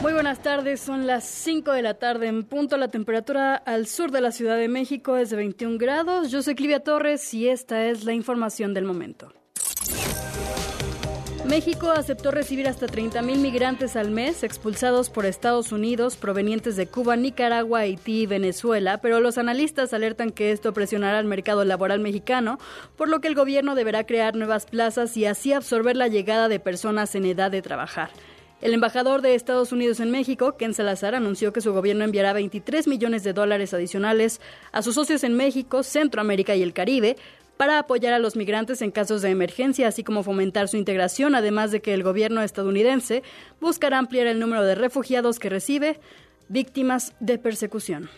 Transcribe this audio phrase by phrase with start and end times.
[0.00, 2.76] Muy buenas tardes, son las 5 de la tarde en punto.
[2.76, 6.30] La temperatura al sur de la Ciudad de México es de 21 grados.
[6.30, 9.32] Yo soy Clivia Torres y esta es la información del momento.
[11.48, 17.16] México aceptó recibir hasta 30.000 migrantes al mes expulsados por Estados Unidos provenientes de Cuba,
[17.16, 22.58] Nicaragua, Haití y Venezuela, pero los analistas alertan que esto presionará al mercado laboral mexicano,
[22.96, 26.60] por lo que el gobierno deberá crear nuevas plazas y así absorber la llegada de
[26.60, 28.10] personas en edad de trabajar.
[28.60, 32.88] El embajador de Estados Unidos en México, Ken Salazar, anunció que su gobierno enviará 23
[32.88, 34.40] millones de dólares adicionales
[34.72, 37.16] a sus socios en México, Centroamérica y el Caribe
[37.56, 41.70] para apoyar a los migrantes en casos de emergencia, así como fomentar su integración, además
[41.70, 43.22] de que el gobierno estadounidense
[43.60, 46.00] buscará ampliar el número de refugiados que recibe
[46.48, 48.10] víctimas de persecución.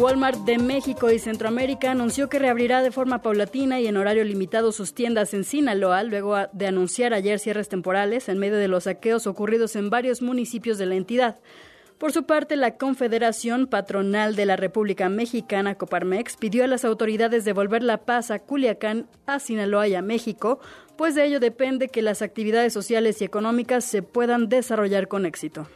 [0.00, 4.72] Walmart de México y Centroamérica anunció que reabrirá de forma paulatina y en horario limitado
[4.72, 9.26] sus tiendas en Sinaloa, luego de anunciar ayer cierres temporales en medio de los saqueos
[9.26, 11.38] ocurridos en varios municipios de la entidad.
[11.98, 17.44] Por su parte, la Confederación Patronal de la República Mexicana, Coparmex, pidió a las autoridades
[17.44, 20.60] devolver la paz a Culiacán, a Sinaloa y a México,
[20.96, 25.66] pues de ello depende que las actividades sociales y económicas se puedan desarrollar con éxito.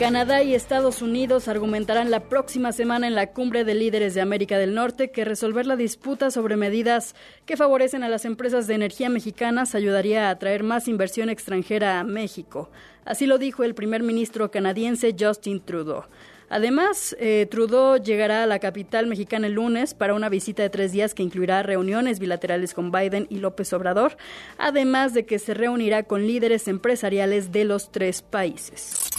[0.00, 4.56] Canadá y Estados Unidos argumentarán la próxima semana en la cumbre de líderes de América
[4.56, 9.10] del Norte que resolver la disputa sobre medidas que favorecen a las empresas de energía
[9.10, 12.70] mexicanas ayudaría a atraer más inversión extranjera a México.
[13.04, 16.04] Así lo dijo el primer ministro canadiense Justin Trudeau.
[16.48, 20.92] Además, eh, Trudeau llegará a la capital mexicana el lunes para una visita de tres
[20.92, 24.16] días que incluirá reuniones bilaterales con Biden y López Obrador,
[24.58, 29.10] además de que se reunirá con líderes empresariales de los tres países.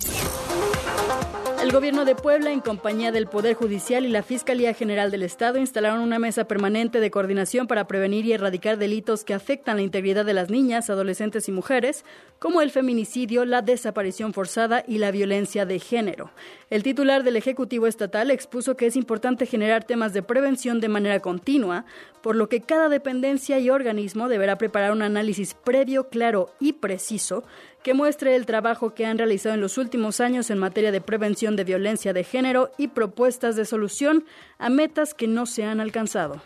[1.62, 5.60] El gobierno de Puebla, en compañía del Poder Judicial y la Fiscalía General del Estado,
[5.60, 10.26] instalaron una mesa permanente de coordinación para prevenir y erradicar delitos que afectan la integridad
[10.26, 12.04] de las niñas, adolescentes y mujeres,
[12.40, 16.32] como el feminicidio, la desaparición forzada y la violencia de género.
[16.72, 21.20] El titular del Ejecutivo Estatal expuso que es importante generar temas de prevención de manera
[21.20, 21.86] continua,
[22.24, 27.44] por lo que cada dependencia y organismo deberá preparar un análisis previo, claro y preciso
[27.84, 31.56] que muestre el trabajo que han realizado en los últimos años en materia de prevención
[31.56, 34.26] de violencia de género y propuestas de solución
[34.60, 36.42] a metas que no se han alcanzado.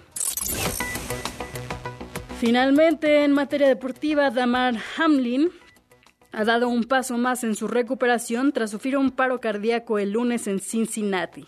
[2.40, 5.50] Finalmente, en materia deportiva, Damar Hamlin
[6.32, 10.48] ha dado un paso más en su recuperación tras sufrir un paro cardíaco el lunes
[10.48, 11.46] en Cincinnati.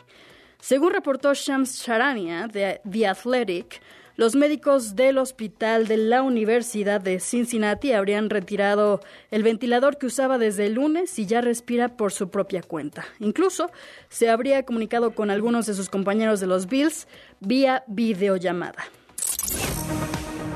[0.60, 3.82] Según reportó Shams Charania de The Athletic,
[4.18, 10.40] los médicos del hospital de la Universidad de Cincinnati habrían retirado el ventilador que usaba
[10.40, 13.06] desde el lunes y ya respira por su propia cuenta.
[13.20, 13.70] Incluso
[14.10, 17.08] se habría comunicado con algunos de sus compañeros de los Bills
[17.40, 18.86] vía videollamada.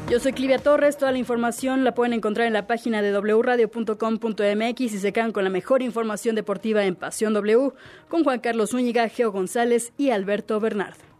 [0.09, 4.81] Yo soy Clivia Torres, toda la información la pueden encontrar en la página de wradio.com.mx
[4.81, 7.71] y se quedan con la mejor información deportiva en Pasión W
[8.09, 11.10] con Juan Carlos Úñiga, Geo González y Alberto Bernard.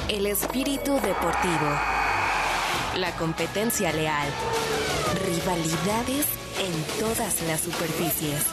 [0.09, 1.69] El espíritu deportivo.
[2.95, 4.29] La competencia leal.
[5.25, 6.25] Rivalidades
[6.59, 8.43] en todas las superficies.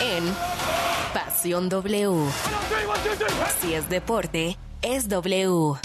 [0.00, 0.24] En
[1.12, 2.26] Pasión W.
[3.60, 5.76] Si es deporte, es W.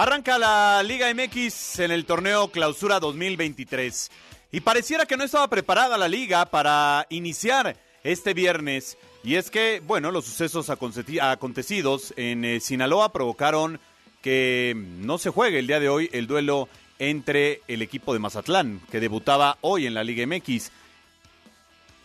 [0.00, 4.12] Arranca la Liga MX en el torneo Clausura 2023.
[4.52, 8.96] Y pareciera que no estaba preparada la liga para iniciar este viernes.
[9.24, 13.80] Y es que, bueno, los sucesos acontecidos en eh, Sinaloa provocaron
[14.22, 16.68] que no se juegue el día de hoy el duelo
[17.00, 20.70] entre el equipo de Mazatlán, que debutaba hoy en la Liga MX.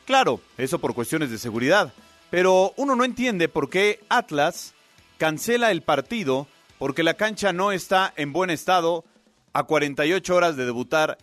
[0.07, 1.93] Claro, eso por cuestiones de seguridad.
[2.31, 4.73] Pero uno no entiende por qué Atlas
[5.19, 6.47] cancela el partido
[6.83, 9.05] porque la cancha no está en buen estado
[9.53, 11.17] a 48 horas de debutar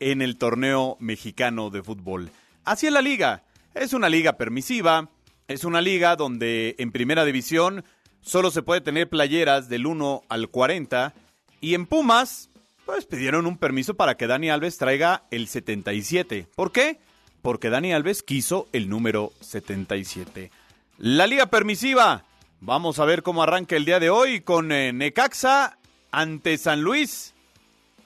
[0.00, 2.30] en el torneo mexicano de fútbol.
[2.64, 3.42] Así es la liga.
[3.74, 5.10] Es una liga permisiva,
[5.48, 7.84] es una liga donde en primera división
[8.22, 11.12] solo se puede tener playeras del 1 al 40
[11.60, 12.48] y en Pumas
[12.86, 16.46] pues pidieron un permiso para que Dani Alves traiga el 77.
[16.56, 17.00] ¿Por qué?
[17.42, 20.50] Porque Dani Alves quiso el número 77.
[20.96, 22.24] La liga permisiva
[22.64, 25.78] Vamos a ver cómo arranca el día de hoy con eh, Necaxa
[26.12, 27.34] ante San Luis.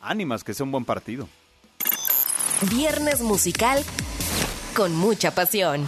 [0.00, 1.28] Ánimas, que sea un buen partido.
[2.70, 3.84] Viernes musical
[4.74, 5.86] con mucha pasión.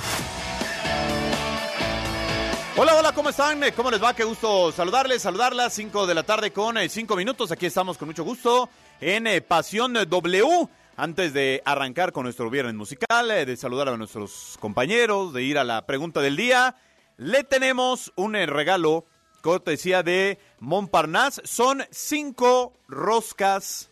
[2.76, 3.62] Hola, hola, ¿cómo están?
[3.75, 4.15] ¿Cómo les va?
[4.15, 5.73] Qué gusto saludarles, saludarlas.
[5.73, 7.50] Cinco de la tarde con eh, cinco minutos.
[7.50, 8.69] Aquí estamos con mucho gusto
[9.00, 10.69] en eh, Pasión W.
[10.94, 15.56] antes de arrancar con nuestro viernes musical, eh, de saludar a nuestros compañeros, de ir
[15.56, 16.76] a la pregunta del día,
[17.19, 19.05] le tenemos un eh, regalo
[19.43, 21.43] cortesía de Montparnasse.
[21.44, 23.91] Son cinco roscas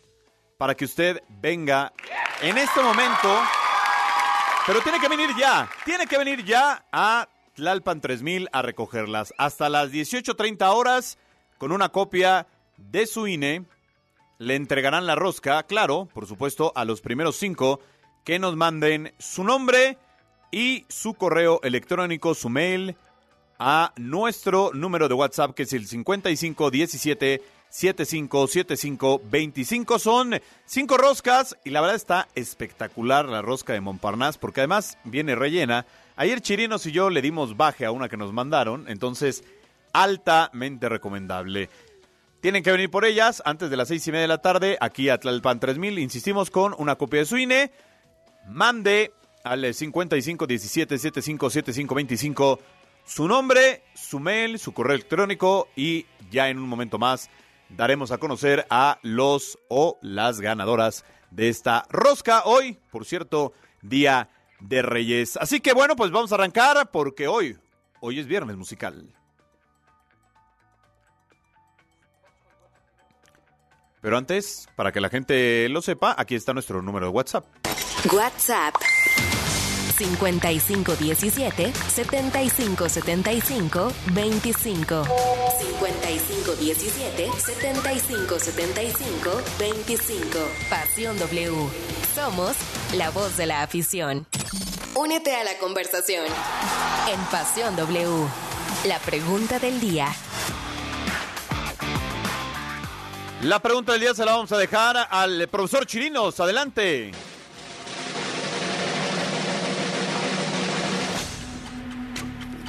[0.57, 1.93] para que usted venga
[2.41, 3.29] en este momento.
[4.65, 9.33] Pero tiene que venir ya, tiene que venir ya a Tlalpan 3000 a recogerlas.
[9.37, 11.17] Hasta las 18.30 horas,
[11.57, 12.47] con una copia
[12.77, 13.65] de su INE,
[14.39, 17.79] le entregarán la rosca, claro, por supuesto, a los primeros cinco
[18.23, 19.97] que nos manden su nombre
[20.51, 22.97] y su correo electrónico, su mail,
[23.59, 29.99] a nuestro número de WhatsApp que es el 5517 757525.
[29.99, 35.35] Son cinco roscas y la verdad está espectacular la rosca de Montparnasse porque además viene
[35.35, 35.85] rellena.
[36.15, 39.43] Ayer Chirinos y yo le dimos baje a una que nos mandaron, entonces
[39.93, 41.69] altamente recomendable.
[42.41, 45.09] Tienen que venir por ellas antes de las seis y media de la tarde aquí
[45.09, 45.99] a Tlalpan 3000.
[45.99, 47.71] Insistimos con una copia de su INE.
[48.47, 49.11] Mande
[49.43, 52.59] al 5517 757525
[53.07, 57.29] su nombre, su mail, su correo electrónico y ya en un momento más
[57.69, 62.43] daremos a conocer a los o las ganadoras de esta rosca.
[62.45, 65.37] Hoy, por cierto, día de Reyes.
[65.37, 67.57] Así que bueno, pues vamos a arrancar porque hoy,
[68.01, 69.13] hoy es viernes musical.
[74.01, 77.45] Pero antes, para que la gente lo sepa, aquí está nuestro número de WhatsApp.
[78.13, 78.75] WhatsApp
[79.97, 85.03] 5517 7575 25
[85.59, 90.39] 5517 7575 25
[90.69, 91.51] Pasión W.
[92.13, 92.55] Somos
[92.95, 94.27] la voz de la afición.
[94.95, 96.25] Únete a la conversación
[97.11, 98.27] en Pasión W.
[98.85, 100.07] La pregunta del día.
[103.43, 106.39] La pregunta del día se la vamos a dejar al profesor Chirinos.
[106.39, 107.11] Adelante.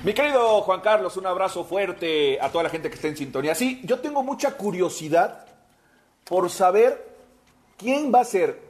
[0.04, 3.56] Mi querido Juan Carlos, un abrazo fuerte a toda la gente que está en sintonía.
[3.56, 5.44] Sí, yo tengo mucha curiosidad
[6.24, 7.16] por saber
[7.76, 8.60] quién va a ser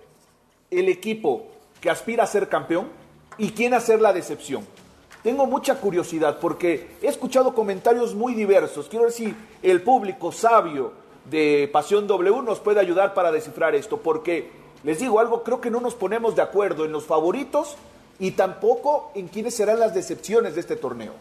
[0.70, 1.46] el equipo
[1.82, 2.88] que aspira a ser campeón
[3.36, 4.66] y quién a ser la decepción.
[5.22, 8.88] Tengo mucha curiosidad porque he escuchado comentarios muy diversos.
[8.88, 10.94] Quiero ver si el público sabio
[11.26, 14.50] de Pasión W nos puede ayudar para descifrar esto, porque
[14.82, 17.76] les digo algo, creo que no nos ponemos de acuerdo en los favoritos
[18.18, 21.14] y tampoco en quiénes serán las decepciones de este torneo.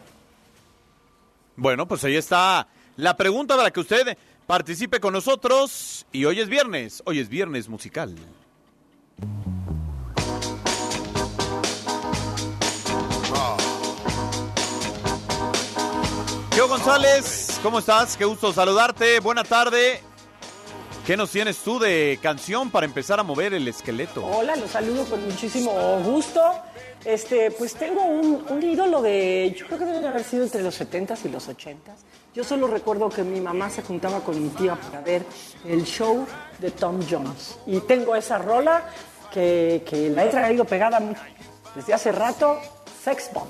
[1.56, 4.16] Bueno, pues ahí está la pregunta para que usted
[4.46, 6.06] participe con nosotros.
[6.12, 8.14] Y hoy es viernes, hoy es viernes musical.
[16.52, 18.16] Geo González, ¿cómo estás?
[18.16, 19.20] Qué gusto saludarte.
[19.20, 20.02] Buena tarde.
[21.06, 24.26] ¿Qué nos tienes tú de canción para empezar a mover el esqueleto?
[24.26, 25.72] Hola, los saludo con muchísimo
[26.04, 26.40] gusto.
[27.04, 30.80] Este, pues tengo un, un ídolo de, yo creo que debe haber sido entre los
[30.80, 31.76] 70s y los 80s.
[32.34, 35.24] Yo solo recuerdo que mi mamá se juntaba con mi tía para ver
[35.66, 36.26] el show
[36.58, 37.58] de Tom Jones.
[37.66, 38.84] Y tengo esa rola
[39.32, 41.00] que, que la he traído pegada
[41.74, 42.58] desde hace rato,
[43.02, 43.48] Sex Bomb.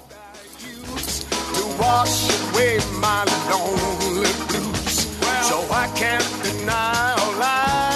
[5.43, 7.88] So I can't deny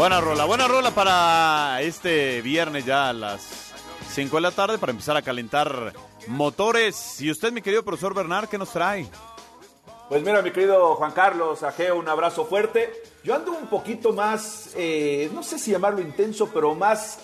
[0.00, 3.70] Buena rola, buena rola para este viernes ya a las
[4.08, 5.92] 5 de la tarde para empezar a calentar
[6.26, 7.20] motores.
[7.20, 9.06] Y usted, mi querido profesor Bernard, ¿qué nos trae?
[10.08, 12.90] Pues mira, mi querido Juan Carlos, Ajeo, un abrazo fuerte.
[13.24, 17.18] Yo ando un poquito más, eh, no sé si llamarlo intenso, pero más,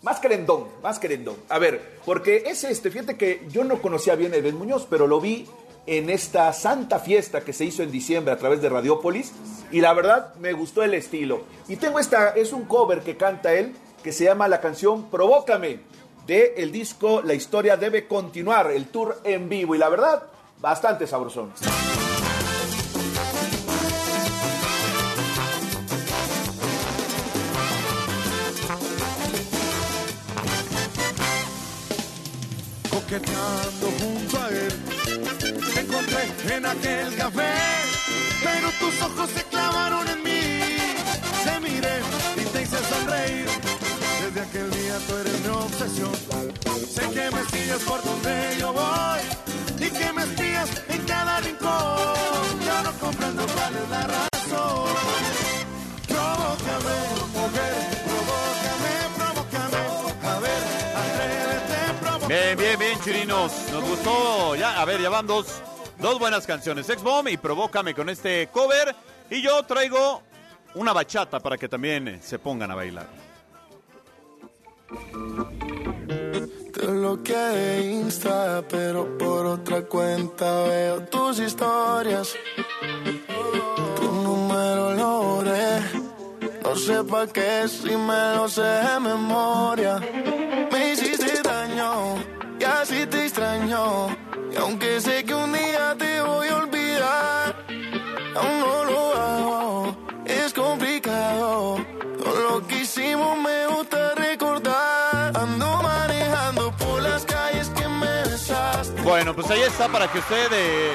[0.00, 1.36] más querendón, más querendón.
[1.50, 5.20] A ver, porque es este, fíjate que yo no conocía bien a Muñoz, pero lo
[5.20, 5.46] vi
[5.86, 9.32] en esta santa fiesta que se hizo en diciembre a través de Radiópolis
[9.70, 11.42] y la verdad me gustó el estilo.
[11.68, 15.80] Y tengo esta, es un cover que canta él que se llama la canción Provócame
[16.26, 20.24] de el disco La historia debe continuar, el tour en vivo y la verdad
[20.60, 21.52] bastante sabrosón.
[36.56, 37.52] En aquel café,
[38.42, 40.60] pero tus ojos se clavaron en mí.
[41.44, 42.00] Se miré
[42.36, 43.46] y te hice sonreír.
[44.22, 46.12] Desde aquel día tú eres mi obsesión.
[46.94, 49.20] Sé que me sigues por donde yo voy
[49.78, 52.60] y que me espías en cada rincón.
[52.64, 54.94] Yo no comprendo cuál es la razón.
[56.08, 56.96] Provócame,
[57.34, 57.96] mujer.
[62.28, 63.52] Bien, bien, bien, chirinos.
[63.70, 64.56] Nos gustó.
[64.56, 65.46] Ya, a ver, ya van dos,
[65.98, 66.88] dos buenas canciones.
[66.88, 68.94] Ex Bomb y Provócame con este cover.
[69.30, 70.22] Y yo traigo
[70.74, 73.06] una bachata para que también eh, se pongan a bailar.
[76.72, 82.34] Te bloqueé de Insta, pero por otra cuenta veo tus historias.
[83.96, 85.80] Tu número lo borré.
[86.62, 89.98] No sé pa' qué si me lo sé de memoria.
[90.70, 92.16] Me hiciste daño
[92.60, 94.25] y así te extraño.
[94.56, 97.56] Y aunque sé que un día te voy a olvidar,
[98.34, 99.96] aún no lo hago.
[100.24, 101.76] Es complicado.
[102.22, 105.36] Todo lo que hicimos me gusta recordar.
[105.36, 109.02] Ando manejando por las calles que me besaste.
[109.02, 110.92] Bueno, pues ahí está para que usted eh,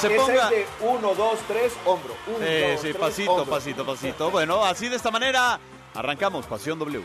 [0.00, 0.44] se ponga.
[0.44, 2.14] es de uno, dos, tres, hombro.
[2.26, 3.54] Uno, Eh, dos, sí, tres, pasito, hombro.
[3.54, 4.30] pasito, pasito.
[4.30, 5.58] Bueno, así de esta manera
[5.94, 7.02] arrancamos Pasión W.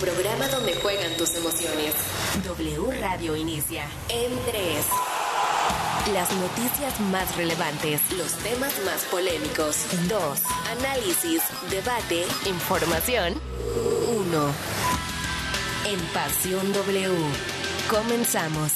[0.00, 1.94] Programa donde juegan tus emociones.
[2.44, 4.86] W Radio inicia en 3.
[6.14, 9.76] Las noticias más relevantes, los temas más polémicos.
[10.08, 10.40] 2.
[10.78, 13.34] Análisis, debate, información.
[14.08, 14.54] 1.
[15.86, 17.14] En Pasión W.
[17.90, 18.69] Comenzamos.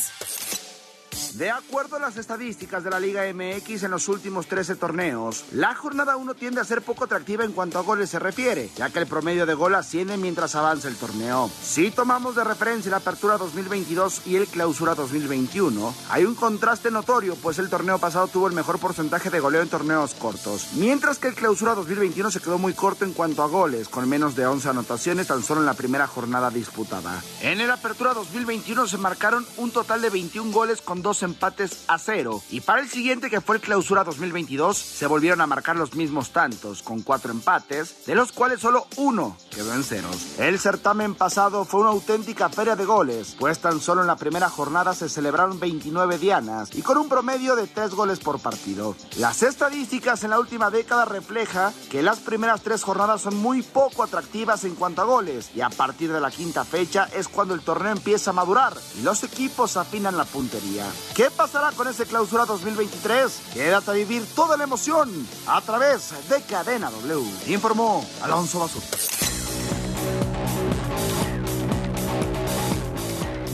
[1.35, 5.75] De acuerdo a las estadísticas de la Liga MX en los últimos 13 torneos, la
[5.75, 9.01] jornada 1 tiende a ser poco atractiva en cuanto a goles se refiere, ya que
[9.01, 11.51] el promedio de gol asciende mientras avanza el torneo.
[11.61, 17.35] Si tomamos de referencia la apertura 2022 y el clausura 2021, hay un contraste notorio,
[17.35, 21.27] pues el torneo pasado tuvo el mejor porcentaje de goleo en torneos cortos, mientras que
[21.27, 24.69] el clausura 2021 se quedó muy corto en cuanto a goles, con menos de 11
[24.69, 27.21] anotaciones tan solo en la primera jornada disputada.
[27.43, 31.99] En el apertura 2021 se marcaron un total de 21 goles con dos empates a
[31.99, 32.43] cero.
[32.51, 36.31] Y para el siguiente, que fue el clausura 2022, se volvieron a marcar los mismos
[36.31, 40.39] tantos, con cuatro empates, de los cuales solo uno quedó en ceros.
[40.39, 44.49] El certamen pasado fue una auténtica feria de goles, pues tan solo en la primera
[44.49, 48.97] jornada se celebraron 29 dianas y con un promedio de 3 goles por partido.
[49.17, 54.03] Las estadísticas en la última década refleja que las primeras tres jornadas son muy poco
[54.03, 57.61] atractivas en cuanto a goles y a partir de la quinta fecha es cuando el
[57.61, 60.87] torneo empieza a madurar y los equipos afinan la puntería.
[61.15, 63.43] ¿Qué pasará con ese clausura 2023?
[63.55, 67.25] Quédate a vivir toda la emoción a través de Cadena W.
[67.47, 68.83] Informó Alonso Basur.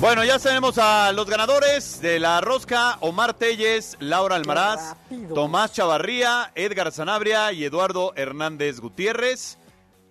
[0.00, 4.96] Bueno, ya tenemos a los ganadores de la rosca, Omar Telles, Laura Almaraz.
[5.34, 9.58] Tomás Chavarría, Edgar Sanabria y Eduardo Hernández Gutiérrez.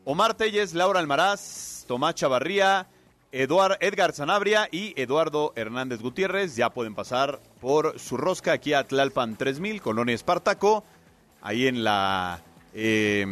[0.06, 2.88] Omar Telles, Laura Almaraz, Tomás Chavarría,
[3.32, 8.88] Eduard, Edgar Sanabria y Eduardo Hernández Gutiérrez ya pueden pasar por su rosca aquí a
[8.88, 10.84] Tlalpan 3000, Colonia Espartaco,
[11.42, 12.42] ahí en la,
[12.74, 13.28] eh,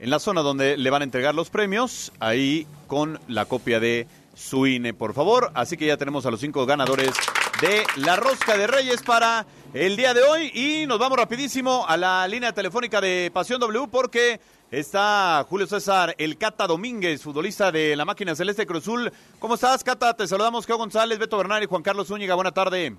[0.00, 4.08] en la zona donde le van a entregar los premios, ahí con la copia de
[4.34, 5.52] su INE, por favor.
[5.54, 7.12] Así que ya tenemos a los cinco ganadores
[7.60, 11.96] de la rosca de Reyes para el día de hoy y nos vamos rapidísimo a
[11.96, 17.96] la línea telefónica de Pasión W porque está Julio César El Cata Domínguez, futbolista de
[17.96, 19.12] la máquina celeste Cruzul.
[19.38, 20.14] ¿Cómo estás, Cata?
[20.14, 22.34] Te saludamos, Geo González, Beto Bernal y Juan Carlos Zúñiga.
[22.34, 22.96] Buena tarde.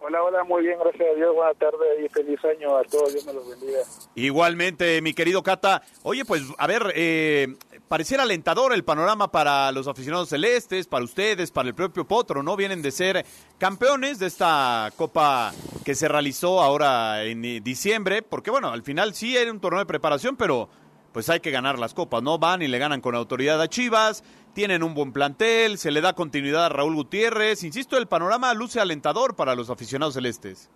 [0.00, 1.34] Hola, hola, muy bien, gracias a Dios.
[1.34, 3.12] Buenas tardes y feliz año a todos.
[3.12, 3.80] Dios me los bendiga.
[4.14, 5.82] Igualmente, mi querido Cata.
[6.04, 7.56] Oye, pues, a ver, eh,
[7.88, 12.54] pareciera alentador el panorama para los aficionados celestes, para ustedes, para el propio Potro, ¿no?
[12.54, 13.26] Vienen de ser
[13.58, 15.52] campeones de esta Copa
[15.84, 19.80] que se realizó ahora en eh, diciembre, porque, bueno, al final sí era un torneo
[19.80, 20.68] de preparación, pero
[21.12, 22.38] pues hay que ganar las copas, ¿no?
[22.38, 24.22] Van y le ganan con autoridad a Chivas,
[24.54, 27.64] tienen un buen plantel, se le da continuidad a Raúl Gutiérrez.
[27.64, 30.70] Insisto, el panorama luce alentador para los aficionados celestes.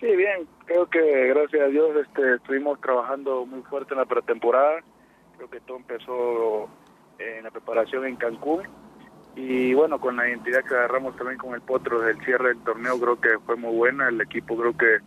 [0.00, 4.82] Sí, bien, creo que gracias a Dios este, estuvimos trabajando muy fuerte en la pretemporada.
[5.36, 6.68] Creo que todo empezó
[7.18, 8.62] en la preparación en Cancún.
[9.36, 13.00] Y bueno, con la identidad que agarramos también con el Potro del cierre del torneo,
[13.00, 14.08] creo que fue muy buena.
[14.08, 14.98] El equipo creo que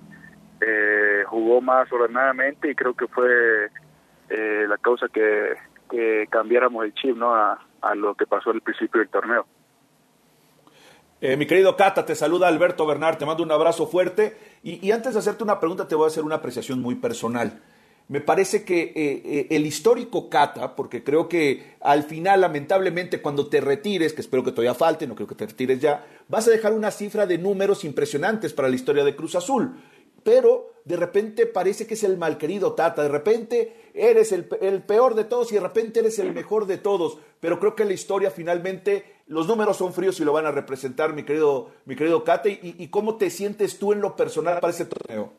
[0.60, 3.70] eh, jugó más ordenadamente y creo que fue
[4.30, 5.56] eh, la causa que,
[6.30, 7.34] cambiáramos el chip ¿no?
[7.34, 7.60] a,
[7.96, 9.46] lo que pasó al principio del torneo.
[11.22, 14.38] Eh, mi querido Cata, te saluda Alberto Bernard, te mando un abrazo fuerte.
[14.64, 17.62] Y, y antes de hacerte una pregunta, te voy a hacer una apreciación muy personal.
[18.10, 23.48] Me parece que eh, eh, el histórico Cata, porque creo que al final, lamentablemente, cuando
[23.48, 26.52] te retires, que espero que todavía falte, no creo que te retires ya, vas a
[26.52, 29.76] dejar una cifra de números impresionantes para la historia de Cruz Azul.
[30.24, 35.16] Pero de repente parece que es el malquerido Tata, de repente eres el, el peor
[35.16, 37.20] de todos y de repente eres el mejor de todos.
[37.40, 41.14] Pero creo que la historia finalmente los números son fríos y lo van a representar,
[41.14, 42.60] mi querido, mi querido Cate.
[42.62, 45.34] ¿Y, cómo te sientes tú en lo personal para este torneo?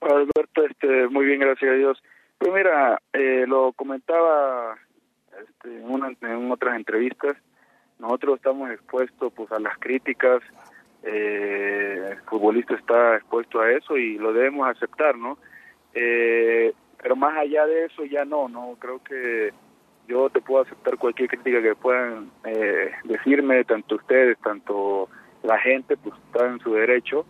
[0.00, 2.02] Alberto, este, muy bien, gracias a Dios.
[2.38, 4.76] Pues mira, eh, lo comentaba
[5.40, 7.36] este, en, una- en otras entrevistas,
[7.98, 10.42] nosotros estamos expuestos pues a las críticas,
[11.04, 15.38] eh, el futbolista está expuesto a eso y lo debemos aceptar, ¿no?
[15.92, 19.52] Eh, pero más allá de eso ya no, no creo que
[20.08, 25.08] yo te puedo aceptar cualquier crítica que puedan eh, decirme, tanto ustedes, tanto
[25.42, 27.26] la gente, pues está en su derecho.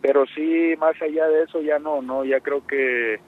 [0.00, 3.18] Pero sí más allá de eso ya no no ya creo que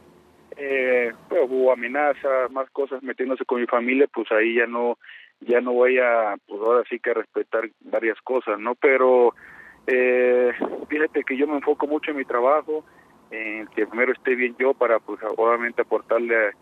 [0.57, 4.99] eh, pues, hubo amenazas más cosas metiéndose con mi familia pues ahí ya no
[5.41, 9.35] ya no voy a pues ahora sí que respetar varias cosas no pero
[9.87, 10.53] eh,
[10.89, 12.85] fíjate que yo me enfoco mucho en mi trabajo
[13.31, 16.53] en que primero esté bien yo para pues obviamente aportarle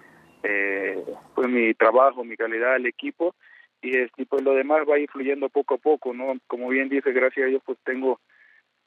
[0.43, 1.03] eh,
[1.35, 3.35] pues mi trabajo mi calidad al equipo
[3.81, 6.89] y este, pues lo demás va a ir fluyendo poco a poco no como bien
[6.89, 8.21] dice gracias a Dios pues tengo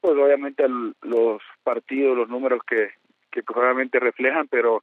[0.02, 0.64] pues obviamente
[1.02, 2.90] los partidos, los números que,
[3.30, 4.82] que pues, obviamente reflejan, pero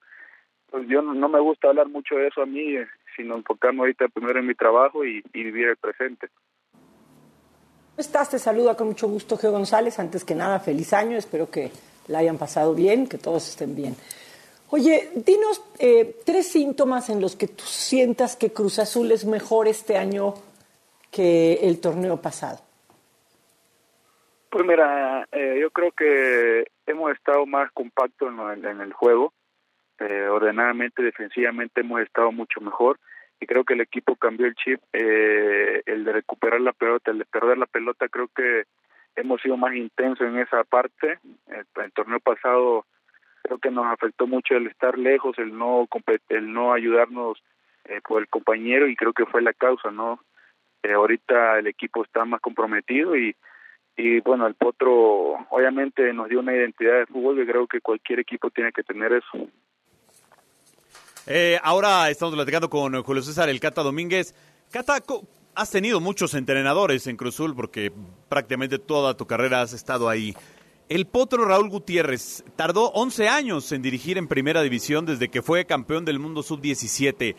[0.72, 2.88] pues yo no, no me gusta hablar mucho de eso a mí, eh,
[3.18, 6.30] sino enfocarme ahorita primero en mi trabajo y, y vivir el presente.
[8.00, 8.30] ¿Cómo estás?
[8.30, 10.00] Te saluda con mucho gusto Geo González.
[10.00, 11.18] Antes que nada, feliz año.
[11.18, 11.70] Espero que
[12.08, 13.94] la hayan pasado bien, que todos estén bien.
[14.70, 19.68] Oye, dinos eh, tres síntomas en los que tú sientas que Cruz Azul es mejor
[19.68, 20.34] este año
[21.12, 22.62] que el torneo pasado.
[24.50, 29.34] Pues mira, eh, yo creo que hemos estado más compactos en, el- en el juego,
[30.00, 32.98] eh, ordenadamente, defensivamente hemos estado mucho mejor
[33.40, 37.20] y creo que el equipo cambió el chip, eh, el de recuperar la pelota, el
[37.20, 38.64] de perder la pelota, creo que
[39.16, 41.20] hemos sido más intensos en esa parte.
[41.48, 42.86] El, el torneo pasado
[43.44, 45.88] creo que nos afectó mucho el estar lejos, el no
[46.30, 47.42] el no ayudarnos
[47.86, 50.20] eh, por el compañero y creo que fue la causa, ¿no?
[50.84, 53.36] Eh, ahorita el equipo está más comprometido y
[54.02, 58.22] y bueno, el Potro obviamente nos dio una identidad de fútbol y creo que cualquier
[58.22, 59.50] equipo tiene que tener eso.
[61.32, 64.34] Eh, ahora estamos platicando con Julio César El Cata Domínguez.
[64.72, 64.98] Cata,
[65.54, 67.94] has tenido muchos entrenadores en Cruzul porque
[68.28, 70.36] prácticamente toda tu carrera has estado ahí.
[70.88, 75.66] El potro Raúl Gutiérrez tardó 11 años en dirigir en primera división desde que fue
[75.66, 77.36] campeón del mundo sub-17.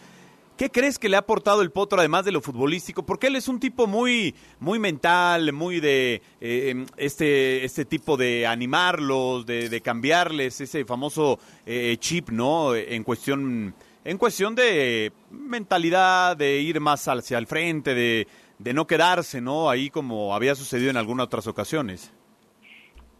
[0.60, 3.06] ¿Qué crees que le ha aportado el potro además de lo futbolístico?
[3.06, 8.46] Porque él es un tipo muy, muy mental, muy de eh, este, este tipo de
[8.46, 12.74] animarlos, de, de cambiarles ese famoso eh, chip, ¿no?
[12.76, 13.72] En cuestión,
[14.04, 18.26] en cuestión de mentalidad, de ir más hacia el frente, de,
[18.58, 19.70] de no quedarse, ¿no?
[19.70, 22.14] Ahí como había sucedido en algunas otras ocasiones.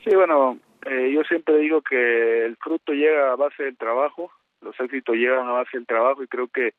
[0.04, 4.78] Sí, bueno, eh, yo siempre digo que el fruto llega a base del trabajo, los
[4.78, 6.74] éxitos llegan a base del trabajo y creo que,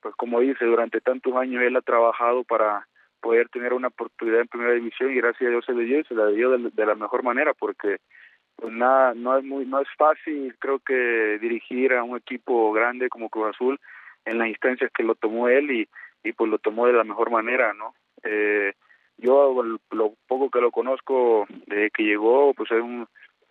[0.00, 2.86] pues como dice, durante tantos años él ha trabajado para
[3.20, 6.04] poder tener una oportunidad en primera división y gracias a Dios se le dio y
[6.04, 7.98] se la dio de, de la mejor manera porque
[8.56, 13.08] pues nada no es muy no es fácil creo que dirigir a un equipo grande
[13.08, 13.80] como Cruz Azul
[14.24, 15.88] en las instancias que lo tomó él y
[16.24, 18.72] y pues lo tomó de la mejor manera no eh,
[19.18, 23.06] yo lo poco que lo conozco desde que llegó pues es un,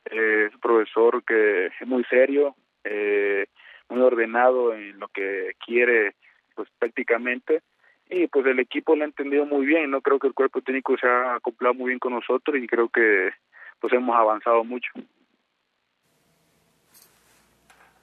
[0.05, 3.45] eh, profesor que es muy serio eh,
[3.89, 6.15] muy ordenado en lo que quiere
[6.55, 7.61] pues prácticamente
[8.09, 10.97] y pues el equipo lo ha entendido muy bien no creo que el cuerpo técnico
[10.97, 13.31] se ha acoplado muy bien con nosotros y creo que
[13.79, 14.91] pues hemos avanzado mucho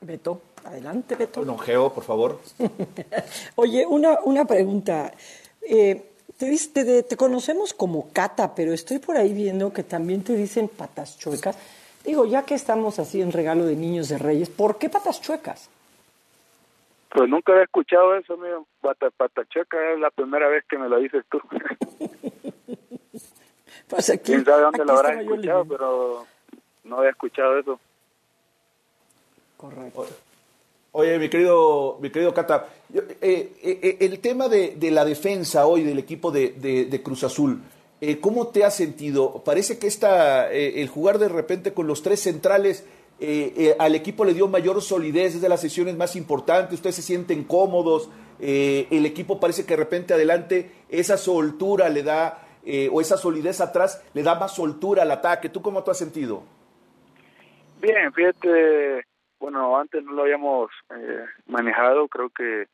[0.05, 1.59] Beto, adelante, Beto.
[1.59, 2.41] Geo, por favor.
[3.55, 5.13] Oye, una, una pregunta.
[5.63, 10.35] Eh, te, te, te conocemos como Cata, pero estoy por ahí viendo que también te
[10.35, 11.57] dicen patas chuecas.
[12.05, 15.71] Digo, ya que estamos así en regalo de niños de reyes, ¿por qué patas chuecas?
[17.15, 20.99] Pues nunca había escuchado eso mío pata patachaca es la primera vez que me lo
[20.99, 21.41] dices tú
[23.89, 26.27] Pues aquí, quién sabe dónde lo habrás escuchado pero
[26.85, 27.81] no había escuchado eso
[29.57, 30.07] Correcto.
[30.91, 35.67] Oye, mi querido, mi querido Cata, yo- eh, eh, el tema de, de la defensa
[35.67, 37.63] hoy del equipo de, de- de Cruz Azul,
[38.01, 39.41] eh, ¿cómo te has sentido?
[39.45, 42.85] Parece que esta, eh, el jugar de repente con los tres centrales
[43.21, 46.97] eh, eh, al equipo le dio mayor solidez, es de las sesiones más importantes, ustedes
[46.97, 52.45] se sienten cómodos, eh, el equipo parece que de repente adelante esa soltura le da,
[52.65, 55.49] eh, o esa solidez atrás le da más soltura al ataque.
[55.49, 56.43] ¿Tú cómo te has sentido?
[57.81, 59.07] Bien, fíjate,
[59.39, 62.67] bueno, antes no lo habíamos eh, manejado, creo que,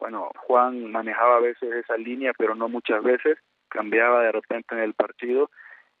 [0.00, 4.80] bueno, Juan manejaba a veces esa línea, pero no muchas veces, cambiaba de repente en
[4.80, 5.50] el partido,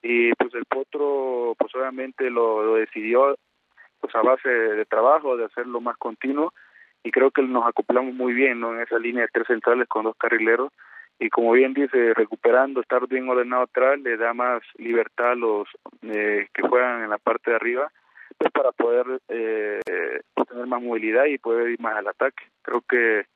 [0.02, 3.36] y pues el Potro, pues obviamente lo decidió,
[4.00, 6.52] pues a base de trabajo, de hacerlo más continuo,
[7.02, 8.74] y creo que nos acoplamos muy bien, ¿no?
[8.74, 10.72] En esa línea de tres centrales con dos carrileros,
[11.20, 15.68] y como bien dice, recuperando, estar bien ordenado atrás, le da más libertad a los
[16.02, 17.90] eh, que juegan en la parte de arriba,
[18.36, 19.80] pues para poder eh,
[20.48, 22.44] tener más movilidad y poder ir más al ataque.
[22.62, 23.26] Creo que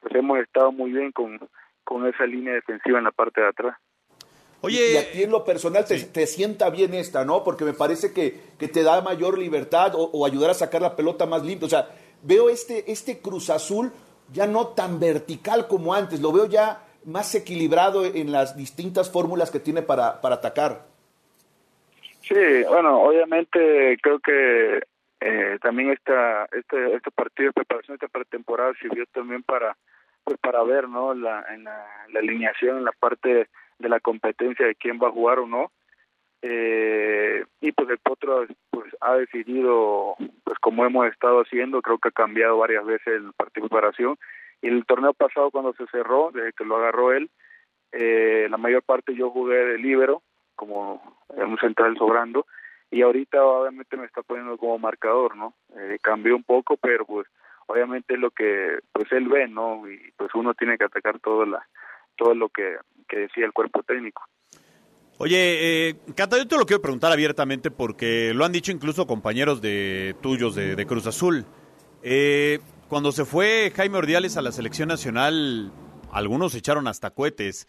[0.00, 1.40] pues hemos estado muy bien con,
[1.82, 3.76] con esa línea defensiva en la parte de atrás.
[4.64, 7.44] Oye, y a ti en lo personal te, te, sienta bien esta, ¿no?
[7.44, 10.96] Porque me parece que, que te da mayor libertad o, o, ayudar a sacar la
[10.96, 11.66] pelota más limpia.
[11.66, 11.88] O sea,
[12.22, 13.92] veo este, este Cruz Azul
[14.32, 19.50] ya no tan vertical como antes, lo veo ya más equilibrado en las distintas fórmulas
[19.50, 20.86] que tiene para, para atacar.
[22.22, 24.80] Sí, bueno, obviamente creo que
[25.20, 29.76] eh, también esta, este, este partido de preparación, esta pretemporada sirvió también para
[30.24, 34.74] pues para ver no la, en la, alineación en la parte de la competencia de
[34.74, 35.70] quién va a jugar o no.
[36.42, 42.08] Eh, y pues el Potro pues ha decidido pues como hemos estado haciendo creo que
[42.08, 44.16] ha cambiado varias veces el preparación.
[44.62, 47.30] Y el torneo pasado cuando se cerró desde que lo agarró él
[47.96, 50.22] eh, la mayor parte yo jugué de libero
[50.56, 52.46] como un central sobrando.
[52.90, 57.26] Y ahorita obviamente me está poniendo como marcador no eh, cambió un poco pero pues
[57.66, 61.44] obviamente es lo que pues él ve no y pues uno tiene que atacar todo
[61.44, 61.66] la
[62.16, 62.76] todo lo que,
[63.08, 64.22] que decía el cuerpo técnico
[65.16, 69.62] Oye, eh, Cata, yo te lo quiero preguntar abiertamente porque lo han dicho incluso compañeros
[69.62, 71.46] de tuyos de, de Cruz Azul.
[72.02, 75.72] Eh, cuando se fue Jaime Ordiales a la selección nacional,
[76.10, 77.68] algunos echaron hasta cohetes.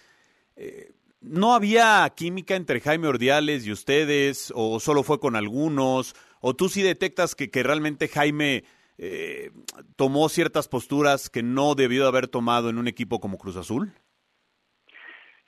[0.56, 4.52] Eh, ¿No había química entre Jaime Ordiales y ustedes?
[4.56, 6.16] ¿O solo fue con algunos?
[6.42, 8.64] ¿O tú sí detectas que, que realmente Jaime
[8.98, 9.52] eh,
[9.96, 13.92] tomó ciertas posturas que no debió haber tomado en un equipo como Cruz Azul?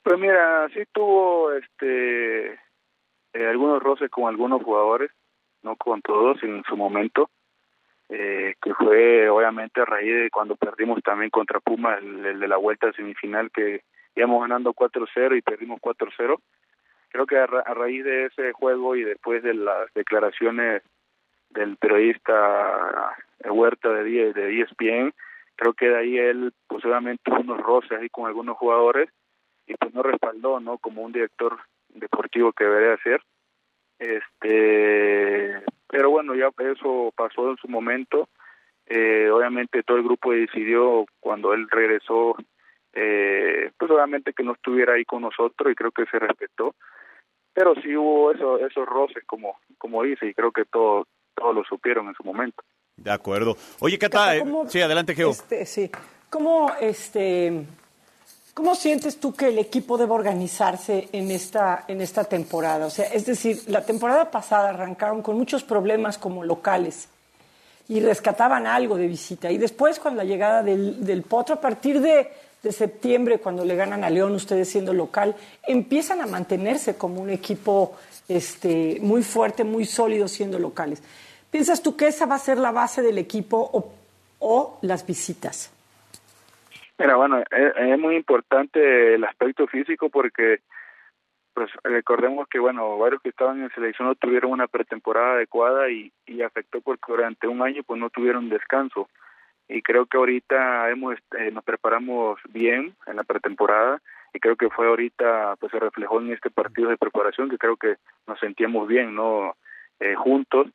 [0.02, 5.10] Pues mira, sí tuvo este eh, algunos roces con algunos jugadores,
[5.62, 7.30] no con todos en su momento,
[8.08, 12.48] eh, que fue obviamente a raíz de cuando perdimos también contra Puma el, el de
[12.48, 13.82] la vuelta semifinal que
[14.16, 16.40] íbamos ganando 4-0 y perdimos 4-0.
[17.10, 20.82] Creo que a, ra a, raíz de ese juego y después de las declaraciones
[21.50, 25.14] del periodista Huerta de, de ESPN,
[25.58, 29.10] creo que de ahí él posiblemente tuvo unos roces ahí con algunos jugadores
[29.66, 31.58] y pues no respaldó no como un director
[31.88, 33.20] deportivo que debería ser.
[33.98, 38.28] Este pero bueno ya eso pasó en su momento.
[38.86, 42.36] Eh, obviamente todo el grupo decidió cuando él regresó
[42.92, 46.74] eh, pues obviamente que no estuviera ahí con nosotros y creo que se respetó.
[47.52, 51.06] Pero sí hubo eso, esos roces como como dice y creo que todo
[51.38, 52.62] todos lo supieron en su momento
[52.96, 55.90] de acuerdo oye Cata, eh, sí adelante Geo este, sí
[56.28, 57.66] cómo este
[58.58, 62.86] ¿Cómo sientes tú que el equipo debe organizarse en esta, en esta temporada?
[62.86, 67.08] O sea, es decir, la temporada pasada arrancaron con muchos problemas como locales
[67.86, 69.52] y rescataban algo de visita.
[69.52, 73.76] Y después, con la llegada del, del Potro, a partir de, de, septiembre, cuando le
[73.76, 77.94] ganan a León, ustedes siendo local, empiezan a mantenerse como un equipo
[78.26, 81.00] este, muy fuerte, muy sólido siendo locales.
[81.50, 83.70] ¿Piensas tú que esa va a ser la base del equipo
[84.40, 85.72] o, las visitas?
[86.98, 90.60] Mira, bueno, es, es, muy importante el aspecto físico porque,
[91.54, 96.12] pues, recordemos que, bueno, varios que estaban en selección no tuvieron una pretemporada adecuada y,
[96.26, 99.08] y afectó porque durante un año, pues, no tuvieron descanso.
[99.68, 104.00] Y creo que ahorita hemos, eh, nos preparamos bien en la pretemporada
[104.32, 107.76] y creo que fue ahorita, pues, se reflejó en este partido de preparación que creo
[107.76, 109.56] que nos sentíamos bien, ¿no?
[110.00, 110.68] Eh, juntos.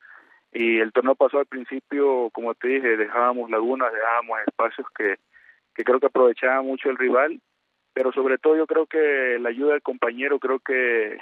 [0.54, 5.18] Y el torneo pasó al principio, como te dije, dejábamos lagunas, dejábamos espacios que
[5.74, 7.42] que creo que aprovechaba mucho el rival,
[7.94, 11.18] pero sobre todo yo creo que la ayuda del compañero creo que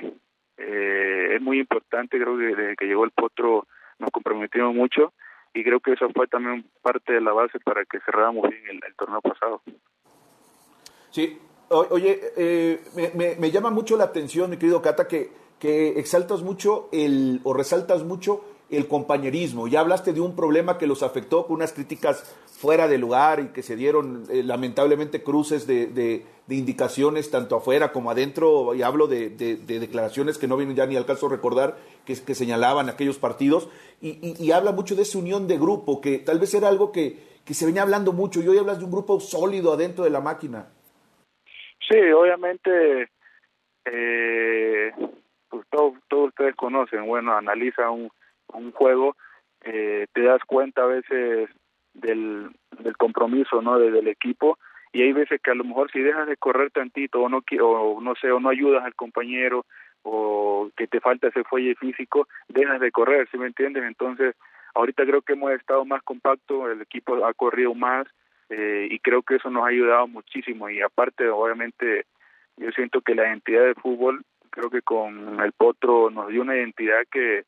[0.57, 3.67] eh, es muy importante, creo que desde que llegó el Potro
[3.99, 5.13] nos comprometimos mucho
[5.53, 8.79] y creo que eso fue también parte de la base para que cerráramos bien el,
[8.85, 9.61] el torneo pasado.
[11.09, 11.37] Sí,
[11.69, 15.99] o, oye, eh, me, me, me, llama mucho la atención, mi querido Cata, que, que
[15.99, 19.67] exaltas mucho el, o resaltas mucho el compañerismo.
[19.67, 23.47] Ya hablaste de un problema que los afectó con unas críticas fuera de lugar y
[23.49, 28.75] que se dieron eh, lamentablemente cruces de, de, indicaciones tanto afuera como adentro.
[28.75, 32.35] Y hablo de, de, declaraciones que no vienen ya ni al caso recordar que, que
[32.35, 33.69] señalaban aquellos partidos.
[34.01, 36.91] Y, y, y, habla mucho de esa unión de grupo, que tal vez era algo
[36.91, 38.41] que, que se venía hablando mucho.
[38.41, 40.67] Y hoy hablas de un grupo sólido adentro de la máquina.
[41.87, 43.09] Sí, obviamente.
[43.85, 44.91] Eh,
[45.51, 48.09] pues todos todo ustedes conocen, bueno, analiza un
[48.53, 49.15] un juego,
[49.63, 51.49] eh, te das cuenta a veces
[51.93, 52.49] del,
[52.97, 54.57] compromiso no de, del equipo
[54.93, 58.01] y hay veces que a lo mejor si dejas de correr tantito o no o
[58.01, 59.65] no sé o no ayudas al compañero
[60.03, 63.83] o que te falta ese fuelle físico dejas de correr ¿sí me entiendes?
[63.83, 64.35] entonces
[64.73, 68.07] ahorita creo que hemos estado más compacto el equipo ha corrido más
[68.49, 72.05] eh, y creo que eso nos ha ayudado muchísimo y aparte obviamente
[72.57, 76.55] Yo siento que la identidad del fútbol, creo que con el Potro nos dio una
[76.55, 77.45] identidad que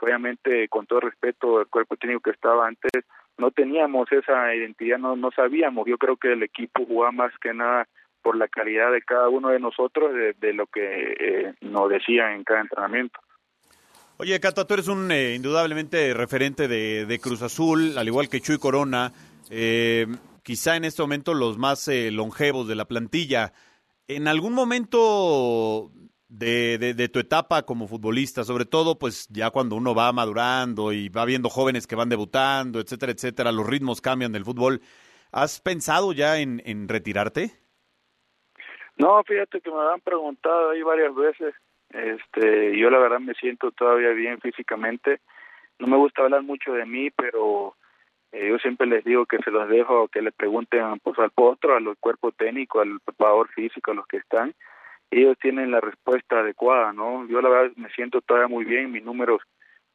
[0.00, 2.90] obviamente con todo respeto el cuerpo técnico que estaba antes,
[3.38, 5.86] no teníamos esa identidad, no, no sabíamos.
[5.86, 7.88] Yo creo que el equipo jugaba más que nada
[8.22, 12.44] por la calidad de cada uno de nosotros, de, lo que eh, nos decían en
[12.44, 13.18] cada entrenamiento.
[14.18, 18.42] Oye, Cata, tú eres un eh, indudablemente referente de, de, Cruz Azul, al igual que
[18.42, 19.12] Chuy Corona,
[19.48, 20.06] eh,
[20.42, 23.54] quizá en este momento los más longevos de la plantilla.
[24.06, 25.90] ¿En algún momento
[26.30, 30.92] de, de, de, tu etapa como futbolista, sobre todo pues ya cuando uno va madurando
[30.92, 34.80] y va viendo jóvenes que van debutando, etcétera, etcétera, los ritmos cambian del fútbol,
[35.32, 37.50] ¿has pensado ya en, retirarte?
[38.96, 41.54] No, fíjate que me han preguntado ahí varias veces
[41.90, 45.20] este, yo la verdad me siento todavía bien físicamente.
[45.78, 47.74] No me gusta hablar mucho de mí, pero
[48.32, 51.76] eh, yo siempre les digo que se los dejo que le pregunten pues, al potro,
[51.76, 54.54] al cuerpo técnico, al preparador físico, a los que están.
[55.10, 57.26] Ellos tienen la respuesta adecuada, ¿no?
[57.28, 59.42] Yo la verdad me siento todavía muy bien, mis números,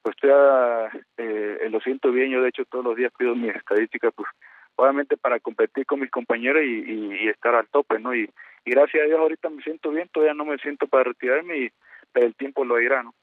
[0.01, 2.31] pues todavía eh, lo siento bien.
[2.31, 4.27] Yo de hecho todos los días pido mis estadísticas, pues
[4.75, 8.13] obviamente para competir con mis compañeros y, estar al tope, ¿no?
[8.13, 8.29] Y,
[8.65, 11.69] gracias a Dios ahorita me siento bien, todavía no me siento para retirarme y
[12.15, 13.13] el tiempo lo dirá, ¿no?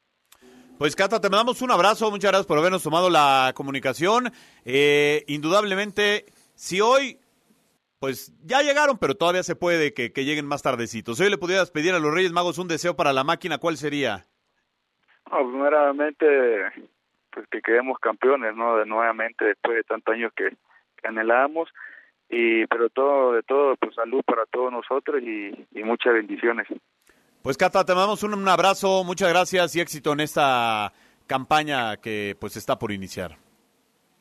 [0.79, 4.33] Pues Cata, te mandamos un abrazo, muchas gracias por habernos tomado la comunicación.
[4.65, 6.25] Eh, indudablemente,
[6.55, 7.19] si hoy,
[8.03, 11.19] pues ya llegaron, pero todavía se puede que, que, lleguen más tardecitos.
[11.19, 13.77] Si hoy le pudieras pedir a los Reyes Magos un deseo para la máquina, ¿cuál
[13.77, 14.27] sería?
[15.31, 16.27] No, primeramente,
[17.31, 18.79] pues que quedemos campeones, ¿no?
[18.79, 20.49] De nuevamente, después de tantos años que,
[20.97, 21.69] que anhelábamos
[22.29, 26.67] y pero todo de todo pues salud para todos nosotros y, y muchas bendiciones
[27.43, 30.95] pues Cata te mandamos un, un, abrazo muchas gracias y éxito en esta
[31.27, 33.37] campaña que pues está por iniciar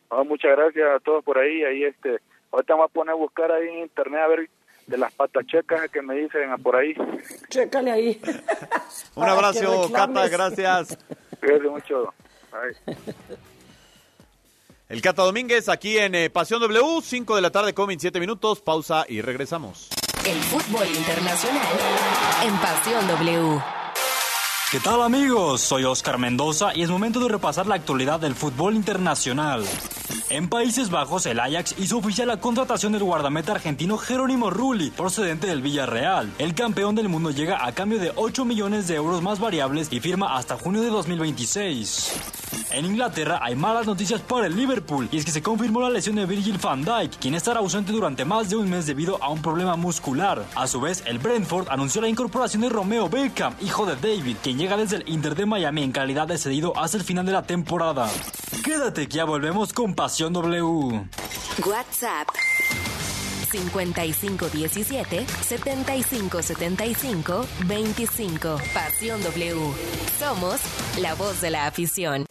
[0.10, 2.20] oh, muchas gracias a todos por ahí ahí este
[2.52, 4.50] ahorita vamos a poner a buscar ahí en internet a ver
[4.88, 6.94] de las patas checas que me dicen por ahí
[7.50, 8.22] chécale ahí
[9.16, 10.98] un abrazo Cata gracias
[11.40, 12.14] cuídate mucho
[12.52, 12.96] Bye.
[14.90, 18.60] El Cata Domínguez aquí en eh, Pasión W, 5 de la tarde con 27 minutos,
[18.60, 19.88] pausa y regresamos.
[20.26, 21.66] El fútbol internacional
[22.44, 23.81] en Pasión W.
[24.72, 25.60] ¿Qué tal amigos?
[25.60, 29.66] Soy Oscar Mendoza y es momento de repasar la actualidad del fútbol internacional.
[30.30, 35.48] En Países Bajos, el Ajax hizo oficial la contratación del guardameta argentino Jerónimo Rulli, procedente
[35.48, 36.32] del Villarreal.
[36.38, 40.00] El campeón del mundo llega a cambio de 8 millones de euros más variables y
[40.00, 42.14] firma hasta junio de 2026.
[42.72, 46.16] En Inglaterra hay malas noticias para el Liverpool y es que se confirmó la lesión
[46.16, 49.42] de Virgil van Dijk, quien estará ausente durante más de un mes debido a un
[49.42, 50.46] problema muscular.
[50.56, 54.61] A su vez, el Brentford anunció la incorporación de Romeo Beckham, hijo de David, quien
[54.62, 57.42] llega desde el Inter de Miami en calidad de cedido hasta el final de la
[57.42, 58.08] temporada.
[58.64, 61.08] Quédate que ya volvemos con Pasión W.
[61.66, 62.28] WhatsApp
[63.52, 68.58] 5517 7575 25.
[68.72, 69.74] Pasión W.
[70.20, 70.62] Somos
[71.00, 72.28] la voz de la afición.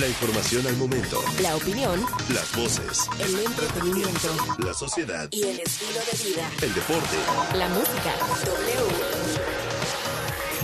[0.00, 1.20] La información al momento.
[1.42, 2.00] La opinión.
[2.32, 3.08] Las voces.
[3.18, 4.28] El entretenimiento.
[4.58, 5.28] La sociedad.
[5.32, 6.48] Y el estilo de vida.
[6.62, 7.16] El deporte.
[7.54, 8.14] La música.
[8.46, 8.76] W.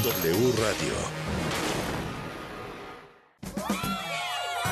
[0.04, 1.24] W Radio.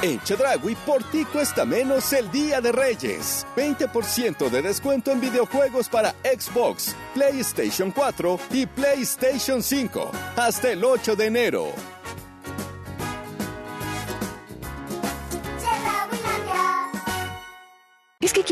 [0.03, 3.45] En Chedragui, por ti cuesta menos el Día de Reyes.
[3.57, 10.13] 20% de descuento en videojuegos para Xbox, PlayStation 4 y PlayStation 5.
[10.37, 11.92] Hasta el 8 de enero.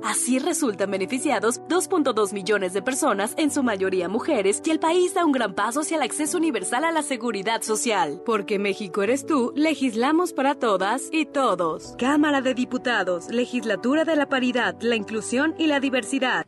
[0.03, 5.25] Así resultan beneficiados 2.2 millones de personas, en su mayoría mujeres, y el país da
[5.25, 8.21] un gran paso hacia el acceso universal a la seguridad social.
[8.25, 11.95] Porque México eres tú, legislamos para todas y todos.
[11.97, 16.45] Cámara de Diputados, Legislatura de la Paridad, la Inclusión y la Diversidad.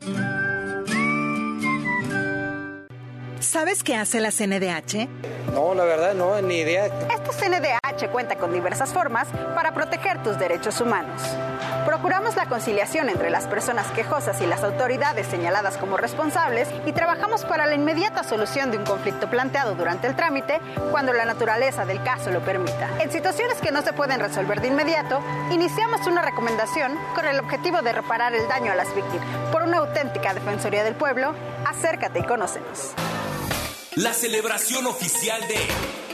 [3.45, 5.07] ¿Sabes qué hace la CNDH?
[5.53, 6.87] No, la verdad no, ni idea.
[6.87, 11.21] Esta CNDH cuenta con diversas formas para proteger tus derechos humanos.
[11.85, 17.45] Procuramos la conciliación entre las personas quejosas y las autoridades señaladas como responsables y trabajamos
[17.45, 22.01] para la inmediata solución de un conflicto planteado durante el trámite cuando la naturaleza del
[22.03, 22.89] caso lo permita.
[22.99, 27.83] En situaciones que no se pueden resolver de inmediato, iniciamos una recomendación con el objetivo
[27.83, 29.27] de reparar el daño a las víctimas.
[29.51, 32.95] Por una auténtica Defensoría del Pueblo, acércate y conócenos.
[33.95, 35.55] La celebración oficial de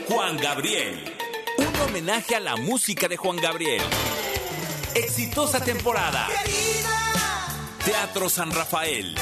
[0.06, 1.02] Juan Gabriel.
[1.58, 3.82] Un homenaje a la música de Juan Gabriel.
[4.94, 6.28] Exitosa temporada.
[7.84, 9.16] Teatro San Rafael.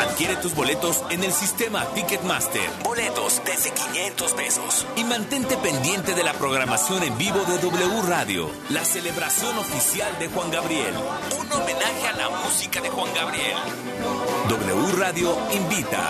[0.00, 2.68] Adquiere tus boletos en el sistema Ticketmaster.
[2.82, 4.86] Boletos desde 500 pesos.
[4.96, 8.50] Y mantente pendiente de la programación en vivo de W Radio.
[8.70, 10.94] La celebración oficial de Juan Gabriel.
[11.38, 13.56] Un homenaje a la música de Juan Gabriel.
[14.48, 16.08] W Radio invita.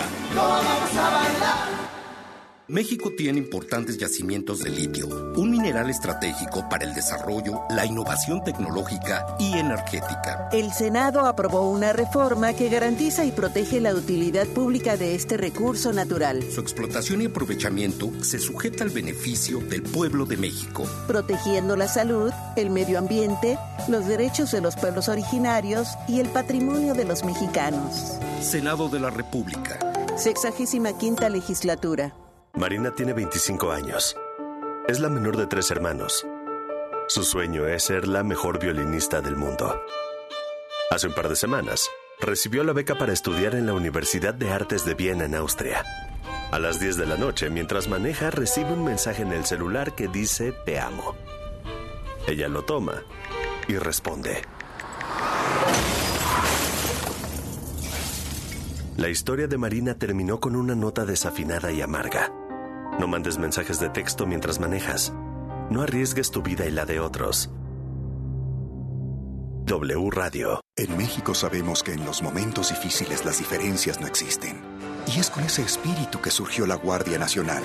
[2.69, 9.25] México tiene importantes yacimientos de litio, un mineral estratégico para el desarrollo, la innovación tecnológica
[9.39, 10.49] y energética.
[10.51, 15.93] El Senado aprobó una reforma que garantiza y protege la utilidad pública de este recurso
[15.93, 20.83] natural, Su explotación y aprovechamiento se sujeta al beneficio del pueblo de México.
[21.07, 26.95] protegiendo la salud, el medio ambiente, los derechos de los pueblos originarios y el patrimonio
[26.95, 28.17] de los mexicanos.
[28.41, 29.79] Senado de la República.
[30.17, 32.13] Sexagésima quinta legislatura.
[32.57, 34.17] Marina tiene 25 años.
[34.87, 36.25] Es la menor de tres hermanos.
[37.07, 39.79] Su sueño es ser la mejor violinista del mundo.
[40.89, 41.87] Hace un par de semanas,
[42.19, 45.83] recibió la beca para estudiar en la Universidad de Artes de Viena en Austria.
[46.51, 50.07] A las 10 de la noche, mientras maneja, recibe un mensaje en el celular que
[50.07, 51.15] dice Te amo.
[52.27, 53.03] Ella lo toma
[53.67, 54.41] y responde.
[58.97, 62.31] La historia de Marina terminó con una nota desafinada y amarga.
[62.99, 65.13] No mandes mensajes de texto mientras manejas.
[65.69, 67.51] No arriesgues tu vida y la de otros.
[69.65, 70.61] W Radio.
[70.75, 74.59] En México sabemos que en los momentos difíciles las diferencias no existen.
[75.13, 77.61] Y es con ese espíritu que surgió la Guardia Nacional,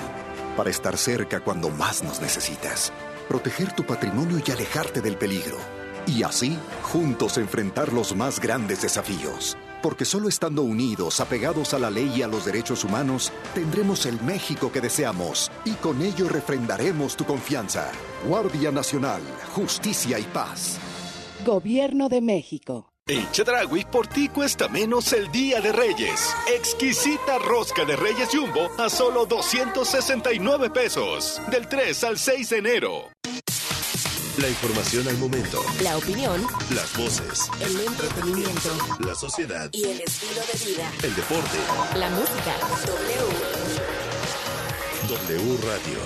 [0.55, 2.93] para estar cerca cuando más nos necesitas,
[3.27, 5.57] proteger tu patrimonio y alejarte del peligro.
[6.05, 9.57] Y así, juntos enfrentar los más grandes desafíos.
[9.83, 14.21] Porque solo estando unidos, apegados a la ley y a los derechos humanos, tendremos el
[14.21, 17.91] México que deseamos y con ello refrendaremos tu confianza.
[18.25, 19.21] Guardia Nacional,
[19.53, 20.77] Justicia y Paz.
[21.45, 22.93] Gobierno de México.
[23.05, 26.33] En Chedragui, por ti cuesta menos el Día de Reyes.
[26.47, 31.41] Exquisita rosca de Reyes Jumbo a solo 269 pesos.
[31.51, 33.09] Del 3 al 6 de enero.
[34.37, 35.63] La información al momento.
[35.81, 37.47] La opinión, Las voces.
[37.59, 38.69] el entretenimiento
[38.99, 39.69] La sociedad.
[39.71, 40.91] y el estilo de vida.
[41.03, 41.57] El deporte.
[41.95, 42.55] La música.
[42.85, 43.27] W.
[45.07, 45.99] W Radio.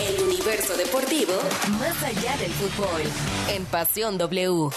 [0.00, 1.32] El universo deportivo
[1.78, 3.02] más allá del fútbol.
[3.48, 4.70] En Pasión W.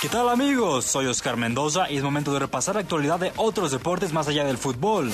[0.00, 0.86] ¿Qué tal amigos?
[0.86, 4.46] Soy Oscar Mendoza y es momento de repasar la actualidad de otros deportes más allá
[4.46, 5.12] del fútbol.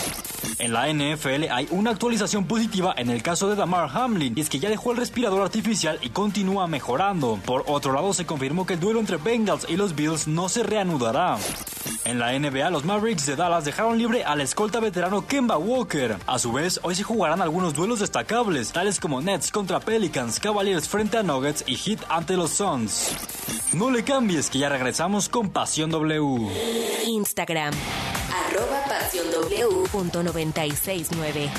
[0.61, 4.49] En la NFL hay una actualización positiva en el caso de Damar Hamlin y es
[4.49, 7.40] que ya dejó el respirador artificial y continúa mejorando.
[7.44, 10.62] Por otro lado se confirmó que el duelo entre Bengals y los Bills no se
[10.62, 11.37] reanudará.
[12.05, 16.16] En la NBA, los Mavericks de Dallas dejaron libre al escolta veterano Kemba Walker.
[16.29, 20.88] A su vez, hoy se jugarán algunos duelos destacables, tales como Nets contra Pelicans, Cavaliers
[20.88, 23.11] frente a Nuggets y Heat ante los Suns.
[23.72, 26.52] No le cambies, que ya regresamos con Pasión W.
[27.06, 27.72] Instagram.
[28.46, 29.88] Arroba Pasión W.
[29.90, 31.50] Punto 969.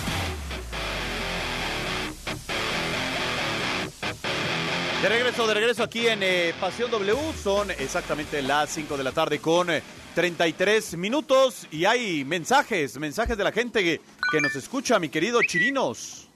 [5.02, 9.12] De regreso, de regreso aquí en eh, Pasión W, son exactamente las 5 de la
[9.12, 9.82] tarde con eh,
[10.14, 14.00] 33 minutos y hay mensajes, mensajes de la gente que,
[14.32, 16.27] que nos escucha, mi querido Chirinos.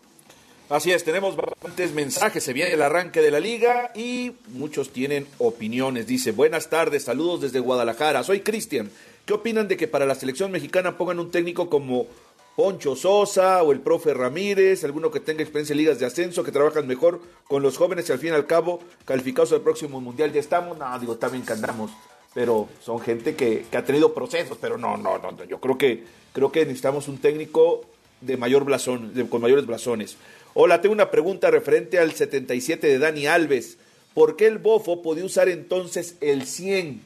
[0.72, 5.28] Así es, tenemos bastantes mensajes, se viene el arranque de la liga y muchos tienen
[5.38, 6.08] opiniones.
[6.08, 8.90] Dice, buenas tardes, saludos desde Guadalajara, soy Cristian.
[9.26, 12.08] ¿Qué opinan de que para la selección mexicana pongan un técnico como
[12.56, 16.54] Poncho Sosa o el profe Ramírez, alguno que tenga experiencia en ligas de ascenso, que
[16.54, 20.32] trabajan mejor con los jóvenes y al fin y al cabo calificados al próximo mundial
[20.32, 20.78] ya estamos.
[20.78, 21.92] No, digo, también que andamos,
[22.34, 26.50] pero son gente que, ha tenido procesos, pero no, no, no, yo creo que creo
[26.50, 27.82] que necesitamos un técnico
[28.22, 30.16] de mayor blasón, con mayores blasones.
[30.54, 33.78] Hola, tengo una pregunta referente al 77 de Dani Alves.
[34.14, 37.02] ¿Por qué el Bofo podía usar entonces el 100?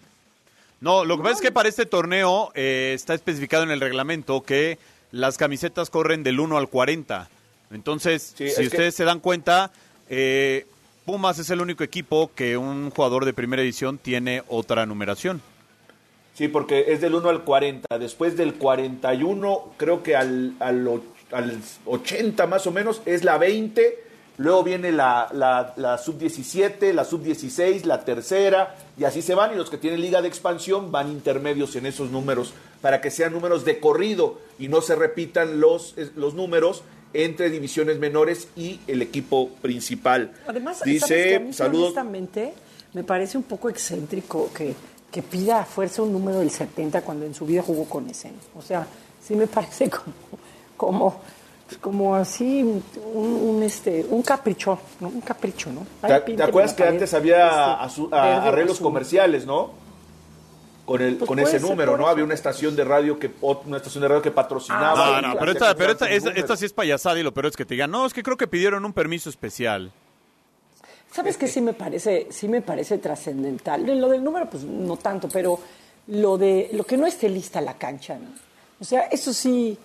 [0.82, 4.42] No, lo que pasa es que para este torneo eh, está especificado en el reglamento
[4.42, 4.78] que
[5.12, 7.30] las camisetas corren del 1 al 40.
[7.72, 9.72] Entonces, Sí, si que- ustedes se dan cuenta,
[10.10, 10.66] eh,
[11.06, 15.40] Pumas es el único equipo que un jugador de primera edición tiene otra numeración.
[16.34, 18.00] Sí, porque es del 1 al 40.
[18.00, 23.38] Después del 41, creo que al, al, och- al 80 más o menos, es la
[23.38, 24.04] 20.
[24.38, 29.54] Luego viene la, la, la sub-17, la sub-16, la tercera, y así se van.
[29.54, 33.34] Y los que tienen liga de expansión van intermedios en esos números para que sean
[33.34, 39.02] números de corrido y no se repitan los, los números entre divisiones menores y el
[39.02, 40.34] equipo principal.
[40.46, 41.94] Además, dice, a mí, saludos.
[41.94, 42.54] honestamente,
[42.94, 44.76] me parece un poco excéntrico que,
[45.12, 48.32] que pida a fuerza un número del 70 cuando en su vida jugó con ese.
[48.56, 48.86] O sea,
[49.26, 50.14] sí me parece como,
[50.78, 51.20] como,
[51.82, 55.08] como así un, un, este, un capricho, ¿no?
[55.10, 55.86] Un capricho, ¿no?
[56.02, 57.48] Ay, ¿Te, acuerdas que antes había
[57.86, 58.84] este, azu- a- verde arreglos azul?
[58.86, 59.72] comerciales, no?
[60.86, 62.08] Con, el, Pues con ese número, ¿no?
[62.08, 65.20] Había una estación de radio que una estación de radio que patrocinaba.
[65.20, 67.56] No, no, pero esta, pero esta, esta, esta sí es payasada y lo peor es
[67.58, 69.92] que te digan, no, es que creo que pidieron un permiso especial.
[71.12, 73.84] ¿Sabes qué sí me parece, sí me parece trascendental?
[74.00, 75.58] Lo del número, pues no tanto, pero
[76.08, 78.28] lo de lo que no esté lista la cancha, ¿no?
[78.80, 79.76] O sea, eso sí,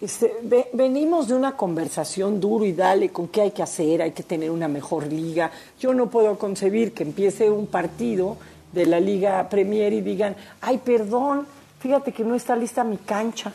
[0.00, 4.12] este, ve- venimos de una conversación duro y dale con qué hay que hacer, hay
[4.12, 5.50] que tener una mejor liga.
[5.78, 8.36] Yo no puedo concebir que empiece un partido
[8.72, 11.46] de la Liga Premier y digan, ay, perdón,
[11.80, 13.52] fíjate que no está lista mi cancha.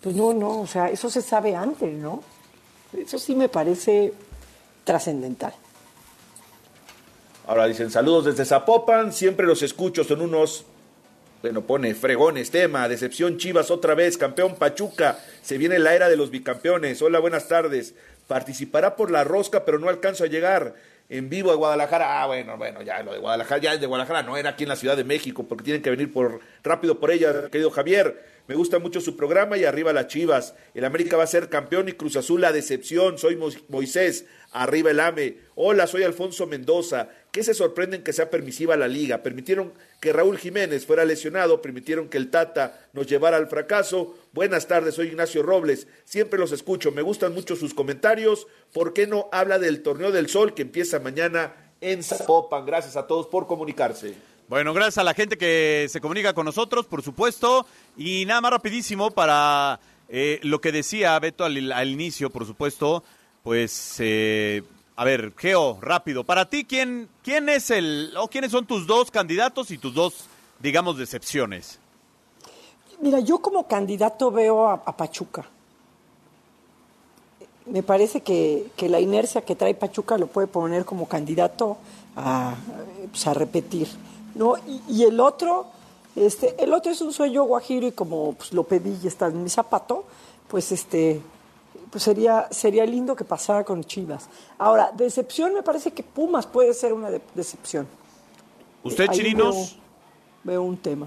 [0.00, 2.22] Pues no, no, o sea, eso se sabe antes, ¿no?
[2.96, 4.12] Eso sí me parece
[4.84, 5.54] trascendental.
[7.46, 10.64] Ahora dicen, saludos desde Zapopan, siempre los escucho, son unos,
[11.42, 16.16] bueno, pone fregones, tema, decepción Chivas otra vez, campeón Pachuca, se viene la era de
[16.16, 17.94] los bicampeones, hola, buenas tardes,
[18.28, 20.74] participará por la rosca, pero no alcanzo a llegar
[21.08, 24.22] en vivo a Guadalajara, ah, bueno, bueno, ya lo de Guadalajara, ya es de Guadalajara,
[24.22, 27.10] no era aquí en la Ciudad de México, porque tienen que venir por rápido por
[27.10, 30.54] ella, querido Javier, me gusta mucho su programa y arriba las Chivas.
[30.74, 33.16] El América va a ser campeón y Cruz Azul la decepción.
[33.16, 35.36] Soy Mo- Moisés, arriba el AME.
[35.54, 37.08] Hola, soy Alfonso Mendoza.
[37.32, 39.22] ¿Qué se sorprenden que sea permisiva la liga?
[39.22, 44.18] Permitieron que Raúl Jiménez fuera lesionado, permitieron que el Tata nos llevara al fracaso.
[44.34, 45.86] Buenas tardes, soy Ignacio Robles.
[46.04, 48.46] Siempre los escucho, me gustan mucho sus comentarios.
[48.74, 52.66] ¿Por qué no habla del Torneo del Sol que empieza mañana en Zapopan?
[52.66, 54.14] Gracias a todos por comunicarse.
[54.46, 57.66] Bueno, gracias a la gente que se comunica con nosotros, por supuesto.
[57.96, 59.80] Y nada más rapidísimo para
[60.10, 63.02] eh, lo que decía Beto al, al inicio, por supuesto.
[63.42, 64.62] Pues, eh,
[64.94, 66.24] a ver, Geo, rápido.
[66.24, 70.26] Para ti, ¿quién, ¿quién es el, o quiénes son tus dos candidatos y tus dos,
[70.60, 71.78] digamos, decepciones?
[73.00, 75.46] Mira, yo como candidato veo a, Pachuca.
[77.66, 81.78] Me parece que, que la inercia que trae Pachuca lo puede poner como candidato
[82.14, 82.54] a,
[83.10, 83.88] pues, a repetir.
[84.34, 84.56] ¿no?
[84.58, 85.66] Y, y el otro,
[86.16, 89.42] este, el otro es un sueño guajiro y como pues, lo pedí y está en
[89.42, 90.04] mi zapato,
[90.48, 91.22] pues este
[91.90, 94.28] pues sería, sería lindo que pasara con Chivas.
[94.58, 97.86] Ahora, decepción me parece que Pumas puede ser una de- decepción.
[98.82, 99.54] ¿Usted, Ahí Chirinos?
[100.44, 101.06] Veo, veo un tema.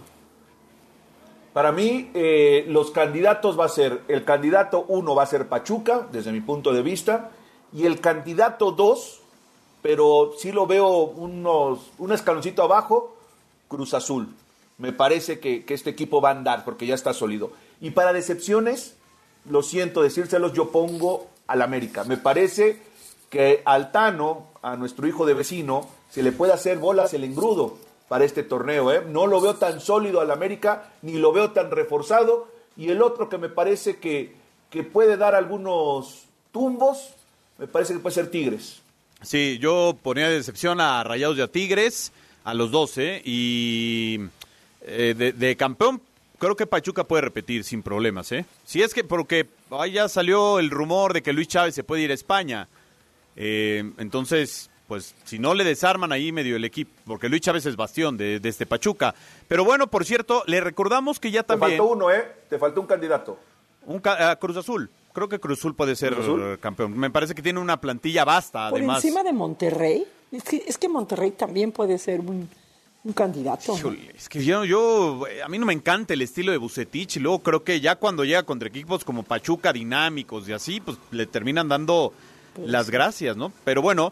[1.53, 6.07] Para mí, eh, los candidatos va a ser, el candidato uno va a ser Pachuca,
[6.11, 7.31] desde mi punto de vista,
[7.71, 9.21] y el candidato dos,
[9.81, 13.15] pero sí lo veo unos, un escaloncito abajo,
[13.69, 14.27] Cruz Azul.
[14.77, 17.51] Me parece que, que este equipo va a andar porque ya está sólido.
[17.79, 18.95] Y para decepciones,
[19.49, 22.03] lo siento decírselos, yo pongo al América.
[22.03, 22.81] Me parece
[23.29, 27.77] que al Tano, a nuestro hijo de vecino, se le puede hacer bolas el engrudo
[28.07, 28.91] para este torneo.
[28.91, 29.03] ¿eh?
[29.07, 32.47] No lo veo tan sólido al América, ni lo veo tan reforzado.
[32.77, 34.35] Y el otro que me parece que,
[34.69, 37.09] que puede dar algunos tumbos,
[37.57, 38.81] me parece que puede ser Tigres.
[39.21, 42.11] Sí, yo ponía de decepción a Rayados y a Tigres,
[42.43, 44.19] a los 12, y
[44.81, 46.01] eh, de, de campeón
[46.39, 48.45] creo que Pachuca puede repetir sin problemas, ¿eh?
[48.65, 52.03] Si es que, porque ahí ya salió el rumor de que Luis Chávez se puede
[52.03, 52.67] ir a España,
[53.37, 57.75] Eh, entonces, pues si no le desarman ahí medio el equipo, porque Luis Chávez es
[57.75, 59.13] bastión de, de este Pachuca.
[59.49, 61.71] Pero bueno, por cierto, le recordamos que ya también...
[61.71, 62.23] Te faltó uno, ¿eh?
[62.49, 63.37] Te faltó un candidato.
[63.87, 64.89] Un ca- ah, Cruz Azul.
[65.11, 66.15] Creo que Cruz Azul puede ser
[66.61, 66.97] campeón.
[66.97, 69.03] Me parece que tiene una plantilla vasta, Por además.
[69.03, 72.49] encima de Monterrey, es que, es que Monterrey también puede ser un,
[73.05, 73.77] un candidato.
[74.15, 77.39] es que yo, yo, a mí no me encanta el estilo de Bucetich y luego
[77.39, 81.69] creo que ya cuando llega contra equipos como Pachuca, dinámicos y así, pues le terminan
[81.69, 82.13] dando
[82.57, 83.51] las gracias, ¿no?
[83.63, 84.11] Pero bueno,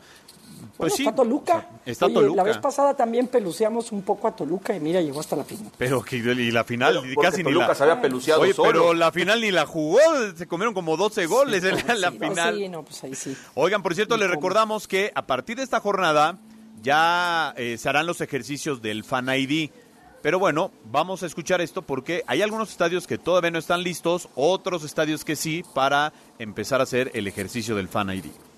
[0.77, 1.03] pues Bueno, sí.
[1.03, 1.69] está Toluca.
[1.85, 2.35] Está Oye, Toluca.
[2.37, 5.71] La vez pasada también peluceamos un poco a Toluca y mira, llegó hasta la final.
[5.77, 8.71] Pero que y la final Pero casi ni Toluca la se había peluceado Oye, solo.
[8.71, 9.99] pero la final ni la jugó,
[10.35, 12.55] se comieron como 12 goles en la, final.
[12.55, 13.35] Sí, no, pues ahí sí.
[13.55, 16.37] Oigan, por cierto, les recordamos que a partir de esta jornada
[16.83, 19.71] ya eh, se harán los ejercicios del Fan ID.
[20.21, 24.29] Pero bueno, vamos a escuchar esto porque hay algunos estadios que todavía no están listos,
[24.35, 28.52] otros estadios que sí, para empezar a hacer el ejercicio del Fan ID.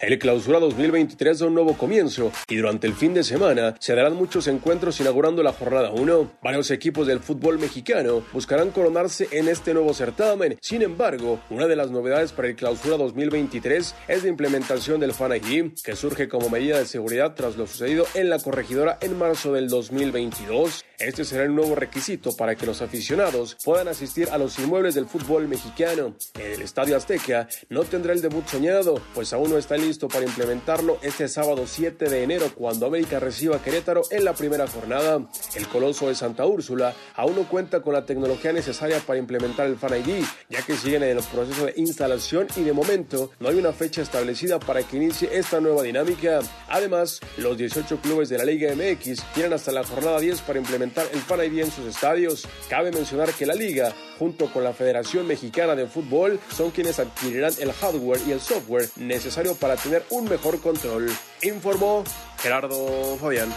[0.00, 4.14] El Clausura 2023 da un nuevo comienzo y durante el fin de semana se darán
[4.14, 6.38] muchos encuentros inaugurando la jornada 1.
[6.40, 10.56] Varios equipos del fútbol mexicano buscarán coronarse en este nuevo certamen.
[10.60, 15.32] Sin embargo, una de las novedades para el Clausura 2023 es la implementación del Fan
[15.32, 19.52] ID, que surge como medida de seguridad tras lo sucedido en la corregidora en marzo
[19.52, 20.84] del 2022.
[20.98, 25.06] Este será el nuevo requisito para que los aficionados puedan asistir a los inmuebles del
[25.06, 26.16] fútbol mexicano.
[26.34, 30.24] En el Estadio Azteca no tendrá el debut soñado, pues aún no está listo para
[30.24, 35.24] implementarlo este sábado 7 de enero cuando América reciba a Querétaro en la primera jornada.
[35.54, 39.76] El Coloso de Santa Úrsula aún no cuenta con la tecnología necesaria para implementar el
[39.76, 43.54] Fan ID, ya que siguen en el proceso de instalación y de momento no hay
[43.54, 46.40] una fecha establecida para que inicie esta nueva dinámica.
[46.66, 50.87] Además, los 18 clubes de la Liga MX tienen hasta la jornada 10 para implementar
[50.96, 52.46] el Fan ID en sus estadios.
[52.68, 57.52] Cabe mencionar que la liga, junto con la Federación Mexicana de Fútbol, son quienes adquirirán
[57.60, 61.10] el hardware y el software necesario para tener un mejor control.
[61.42, 62.04] Informó
[62.42, 63.52] Gerardo Fabián.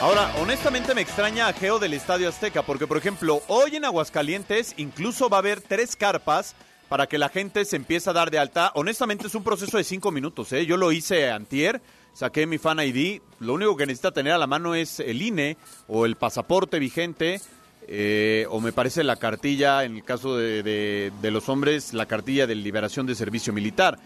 [0.00, 4.72] Ahora, honestamente me extraña a Geo del Estadio Azteca, porque por ejemplo, hoy en Aguascalientes
[4.78, 6.54] incluso va a haber tres carpas
[6.88, 8.72] para que la gente se empiece a dar de alta.
[8.74, 10.64] Honestamente es un proceso de cinco minutos, ¿eh?
[10.64, 14.46] Yo lo hice antier, saqué mi Fan ID, lo único que necesita tener a la
[14.46, 15.56] mano es el INE
[15.88, 17.40] o el pasaporte vigente,
[17.88, 22.06] eh, o me parece la cartilla, en el caso de, de- de los hombres, la
[22.06, 23.98] cartilla de liberación de servicio militar.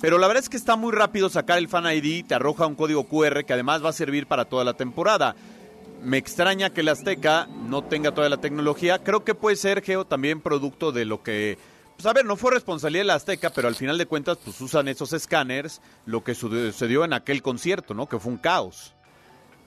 [0.00, 2.74] Pero la verdad es que está muy rápido sacar el Fan ID, te arroja un
[2.76, 5.34] código QR que además va a servir para toda la temporada.
[6.04, 9.00] Me extraña que el Azteca no tenga toda la tecnología.
[9.02, 11.58] Creo que puede ser, Geo, también producto de lo que...
[11.98, 14.60] Pues a ver, no fue responsabilidad de la Azteca, pero al final de cuentas pues
[14.60, 18.08] usan esos escáneres, lo que sucedió en aquel concierto, ¿no?
[18.08, 18.94] Que fue un caos.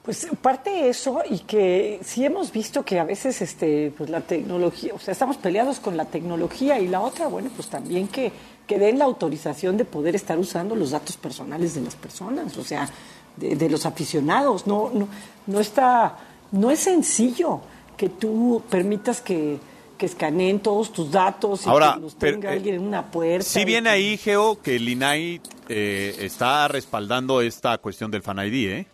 [0.02, 4.94] Pues parte eso y que sí hemos visto que a veces este pues la tecnología,
[4.94, 8.32] o sea, estamos peleados con la tecnología y la otra, bueno, pues también que,
[8.66, 12.64] que den la autorización de poder estar usando los datos personales de las personas, o
[12.64, 12.88] sea,
[13.36, 14.66] de, de los aficionados.
[14.66, 15.06] No, no,
[15.46, 16.16] no está,
[16.50, 17.60] no es sencillo
[17.98, 19.60] que tú permitas que,
[20.02, 23.44] que escaneen todos tus datos y Ahora, que los tenga eh, alguien en una puerta.
[23.48, 28.38] Sí viene que- ahí, Geo, que el INAI eh, está respaldando esta cuestión del Fan
[28.40, 28.86] ID, ¿eh?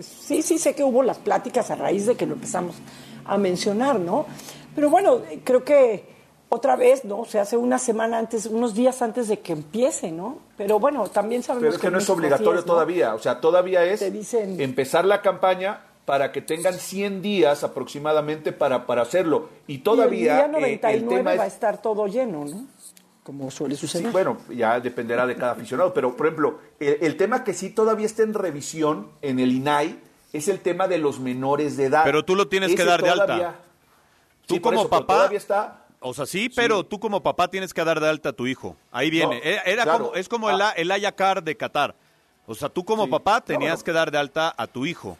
[0.00, 2.76] Sí, sí, sé que hubo las pláticas a raíz de que lo empezamos
[3.24, 4.26] a mencionar, ¿no?
[4.76, 6.04] Pero bueno, creo que
[6.48, 7.24] otra vez, ¿no?
[7.24, 10.38] Se hace una semana antes, unos días antes de que empiece, ¿no?
[10.56, 12.72] Pero bueno, también sabemos Pero es que no es obligatorio es, ¿no?
[12.74, 13.14] todavía.
[13.16, 18.50] O sea, todavía es Te dicen- empezar la campaña para que tengan 100 días aproximadamente
[18.52, 19.50] para, para hacerlo.
[19.66, 21.52] Y Y el todavía día eh, 99 el tema va a es...
[21.52, 22.66] estar todo lleno, ¿no?
[23.22, 24.10] Como suele Sí, suceder.
[24.10, 25.92] bueno, ya dependerá de cada aficionado.
[25.92, 29.98] Pero, por ejemplo, el, el tema que sí todavía está en revisión en el INAI
[30.32, 32.04] es el tema de los menores de edad.
[32.04, 33.26] Pero tú lo tienes que dar de alta.
[33.26, 33.56] todavía-
[34.46, 35.84] Tú Sí, como eso, papá- Todavía está...
[36.00, 38.76] O sea, sí, pero tú como papá tienes que dar de alta a tu hijo.
[38.90, 39.40] Ahí viene.
[39.40, 40.04] No, Era, era claro.
[40.06, 41.94] como, es como el, A- el Ayacar de Qatar.
[42.46, 43.84] O sea, tú como papá tenías bueno.
[43.84, 45.18] que dar de alta a tu hijo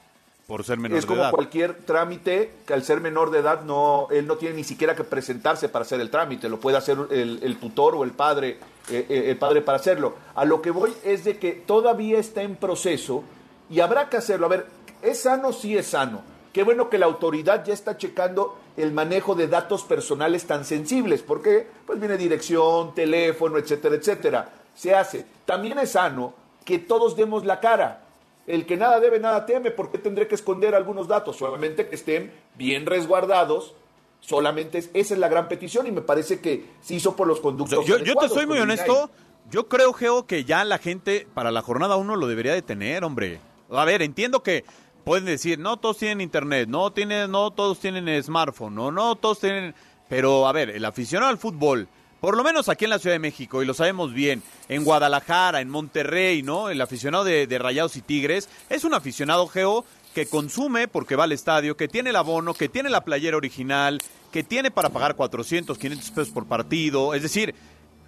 [0.48, 1.30] por ser menor es de como edad.
[1.30, 5.04] cualquier trámite que al ser menor de edad no él no tiene ni siquiera que
[5.04, 8.58] presentarse para hacer el trámite lo puede hacer el, el tutor o el padre
[8.90, 10.14] eh, eh, el padre para hacerlo.
[10.34, 13.22] A lo que voy es de que todavía está en proceso
[13.68, 14.46] y habrá que hacerlo.
[14.46, 14.66] A ver
[15.02, 16.22] es sano sí es sano.
[16.54, 21.20] Qué bueno que la autoridad ya está checando el manejo de datos personales tan sensibles
[21.22, 24.48] porque pues viene dirección teléfono etcétera etcétera.
[24.74, 25.26] Se hace.
[25.44, 26.32] También es sano
[26.64, 28.07] que todos demos la cara
[28.48, 29.70] el que nada debe, nada teme.
[29.70, 31.36] ¿Por qué tendré que esconder algunos datos?
[31.36, 33.74] Solamente que estén bien resguardados.
[34.20, 37.40] Solamente es- esa es la gran petición y me parece que se hizo por los
[37.40, 37.86] conductos.
[37.86, 39.10] Yo, yo te soy muy honesto.
[39.50, 43.04] Yo creo, Geo, que ya la gente para la jornada uno lo debería de tener,
[43.04, 43.40] hombre.
[43.70, 44.64] A ver, entiendo que
[45.04, 49.38] pueden decir, no todos tienen internet, no, tienen, no todos tienen smartphone, no, no todos
[49.40, 49.74] tienen...
[50.08, 51.88] Pero, a ver, el aficionado al fútbol,
[52.20, 55.60] por lo menos aquí en la Ciudad de México, y lo sabemos bien, en Guadalajara,
[55.60, 56.68] en Monterrey, ¿no?
[56.68, 61.32] El aficionado de, Rayados y Tigres es un aficionado, Geo, que consume porque va al
[61.32, 64.00] estadio, que tiene el abono, que tiene la playera original,
[64.32, 67.54] que tiene para pagar 400, 500 pesos por partido, es decir,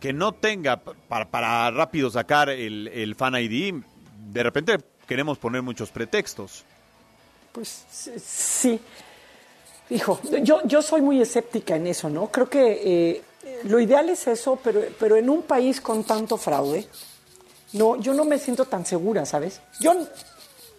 [0.00, 3.74] que no tenga para, para rápido sacar el, el Fan ID,
[4.32, 6.64] de repente queremos poner muchos pretextos.
[7.52, 8.80] Pues sí.
[9.90, 12.28] Hijo, yo, yo soy muy escéptica en eso, ¿no?
[12.28, 13.22] Creo que eh,
[13.64, 16.86] lo ideal es eso, pero, pero en un país con tanto fraude,
[17.72, 19.60] no, yo no me siento tan segura, ¿sabes?
[19.80, 19.94] Yo,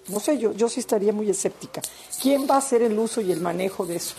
[0.08, 1.82] no sé, yo, yo sí estaría muy escéptica.
[2.22, 4.16] ¿Quién va a hacer el uso y el manejo de eso?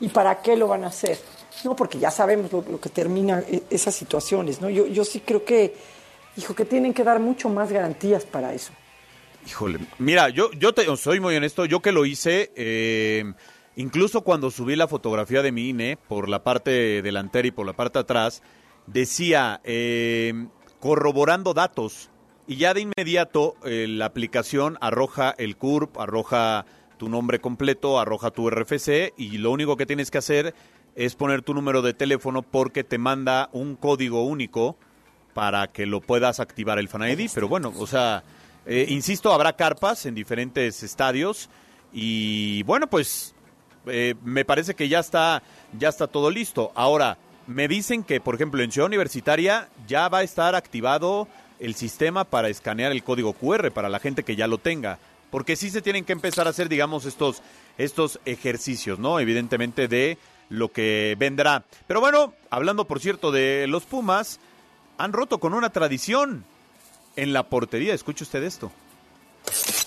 [0.00, 1.18] ¿Y para qué lo van a hacer?
[1.64, 4.68] No, porque ya sabemos lo, que termina e- esas situaciones, ¿no?
[4.68, 5.74] Yo, yo sí creo que,
[6.36, 8.72] hijo, que tienen que dar mucho más garantías para eso.
[9.46, 13.32] Híjole, mira, yo, yo te, soy muy honesto, yo que lo hice, eh,
[13.76, 17.72] incluso cuando subí la fotografía de mi INE por la parte delantera y por la
[17.72, 18.42] parte atrás,
[18.86, 20.46] decía eh,
[20.80, 22.10] corroborando datos.
[22.46, 26.66] Y ya de inmediato eh, la aplicación arroja el CURP, arroja
[26.98, 30.54] tu nombre completo, arroja tu RFC y lo único que tienes que hacer
[30.94, 34.76] es poner tu número de teléfono porque te manda un código único
[35.34, 38.22] para que lo puedas activar el Fan ID, pero bueno, o sea,
[38.66, 41.48] eh, insisto, habrá carpas en diferentes estadios
[41.92, 43.34] y bueno, pues
[43.86, 45.42] eh, me parece que ya está,
[45.78, 46.72] ya está todo listo.
[46.74, 51.28] Ahora, me dicen que, por ejemplo, en Ciudad Universitaria ya va a estar activado
[51.58, 54.98] el sistema para escanear el código QR para la gente que ya lo tenga.
[55.30, 57.42] Porque sí se tienen que empezar a hacer, digamos, estos,
[57.78, 59.18] estos ejercicios, ¿no?
[59.18, 60.18] Evidentemente de
[60.50, 61.64] lo que vendrá.
[61.86, 64.40] Pero bueno, hablando, por cierto, de los Pumas,
[64.98, 66.44] han roto con una tradición
[67.16, 67.94] en la portería.
[67.94, 68.70] Escuche usted esto.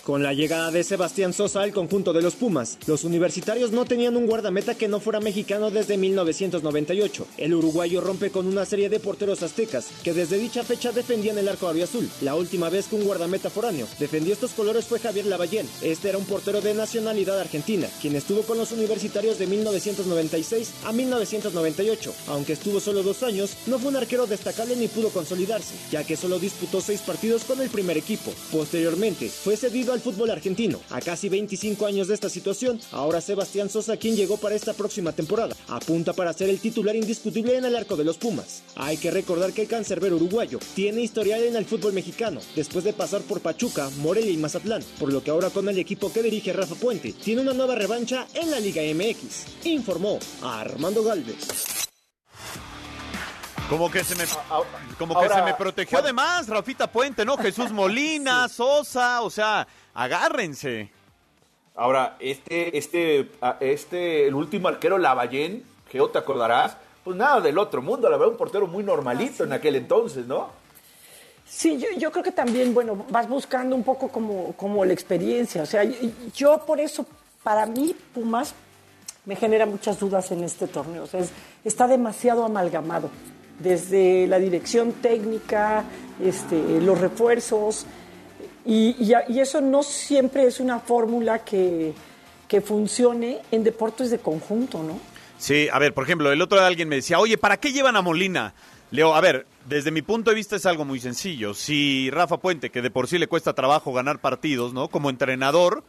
[0.05, 4.15] Con la llegada de Sebastián Sosa al conjunto de los Pumas, los universitarios no tenían
[4.15, 7.25] un guardameta que no fuera mexicano desde 1998.
[7.37, 11.49] El uruguayo rompe con una serie de porteros aztecas que desde dicha fecha defendían el
[11.49, 12.07] arco azul.
[12.21, 15.67] La última vez que un guardameta foráneo defendió estos colores fue Javier Lavallén.
[15.81, 20.91] Este era un portero de nacionalidad argentina, quien estuvo con los universitarios de 1996 a
[20.91, 22.13] 1998.
[22.27, 26.15] Aunque estuvo solo dos años, no fue un arquero destacable ni pudo consolidarse, ya que
[26.15, 28.31] solo disputó seis partidos con el primer equipo.
[28.51, 30.79] Posteriormente, fue cedido al fútbol argentino.
[30.91, 35.13] A casi 25 años de esta situación, ahora Sebastián Sosa, quien llegó para esta próxima
[35.13, 38.63] temporada, apunta para ser el titular indiscutible en el arco de los Pumas.
[38.75, 42.93] Hay que recordar que el cancerbero uruguayo tiene historial en el fútbol mexicano, después de
[42.93, 46.53] pasar por Pachuca, Morelia y Mazatlán, por lo que ahora con el equipo que dirige
[46.53, 49.65] Rafa Puente, tiene una nueva revancha en la Liga MX.
[49.65, 51.85] Informó Armando Galvez.
[53.69, 54.25] Como que se me,
[54.99, 57.35] como que ahora, se me protegió de más, Rafita Puente, ¿no?
[57.35, 60.91] Jesús Molina, Sosa, o sea, agárrense.
[61.75, 66.77] Ahora, este, este, a- este, el último arquero Lavallén, Geo, ¿te acordarás?
[67.03, 70.49] Pues nada del otro mundo, la verdad, un portero muy normalito en aquel entonces, ¿no?
[71.47, 75.61] Sí, yo, yo creo que también, bueno, vas buscando un poco como, como la experiencia.
[75.61, 75.93] O sea, yo,
[76.35, 77.05] yo por eso,
[77.43, 78.55] para mí, Pumas
[79.25, 81.03] me genera muchas dudas en este torneo.
[81.03, 81.31] O sea, es-
[81.63, 83.09] está demasiado amalgamado.
[83.59, 85.83] Desde la dirección técnica,
[86.23, 87.85] este, los refuerzos.
[88.65, 91.93] Y, y y eso no siempre es una fórmula que,
[92.47, 94.99] que funcione en deportes de conjunto, ¿no?
[95.37, 97.95] Sí, a ver, por ejemplo, el otro día alguien me decía, oye, ¿para qué llevan
[97.95, 98.53] a Molina?
[98.91, 101.53] Leo, a ver, desde mi punto de vista es algo muy sencillo.
[101.53, 104.87] Si Rafa Puente, que de por sí le cuesta trabajo ganar partidos, ¿no?
[104.87, 105.83] Como entrenador,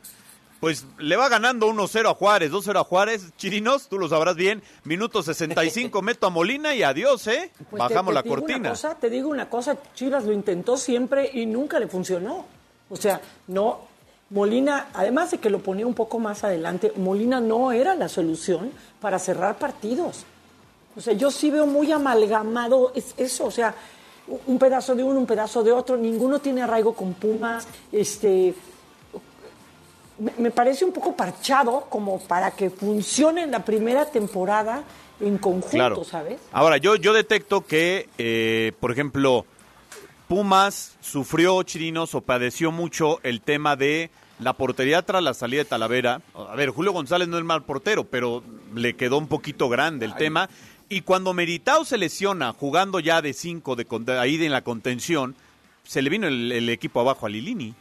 [0.61, 3.33] pues le va ganando 1-0 a Juárez, 2-0 a Juárez.
[3.37, 4.63] Chirinos, tú lo sabrás bien.
[4.85, 7.53] Minuto 65, meto a Molina y adiós, ¿eh?
[7.71, 8.71] Pues te- Bajamos te la digo una cortina.
[8.71, 12.47] cosa, te digo una cosa, Chivas lo intentó siempre y nunca le funcionó.
[12.91, 13.81] O sea, no,
[14.31, 18.71] Molina, además de que lo ponía un poco más adelante, Molina no era la solución
[19.01, 20.25] para cerrar partidos.
[20.97, 23.75] O sea, yo sí veo muy amalgamado es- eso, o sea,
[24.47, 28.55] un pedazo de uno, un pedazo de otro, ninguno tiene arraigo con Pumas, este,
[30.19, 34.83] me, me parece un poco parchado como para que funcione en la primera temporada
[35.21, 36.05] en conjunto, Claro.
[36.05, 36.41] ¿sabes?
[36.53, 39.45] Ahora, yo, yo detecto que, eh, por ejemplo,
[40.29, 44.11] Pumas sufrió, Chirinos, o padeció mucho el tema de
[44.41, 46.21] la portería tras la salida de Talavera.
[46.35, 48.43] A ver, Julio González no es mal portero, pero
[48.75, 50.51] le quedó un poquito grande el tema.
[50.89, 53.87] Y cuando Meritao se lesiona jugando ya de cinco de,
[54.19, 55.37] ahí en la contención,
[55.85, 57.75] se le vino el, el equipo abajo a Lilini.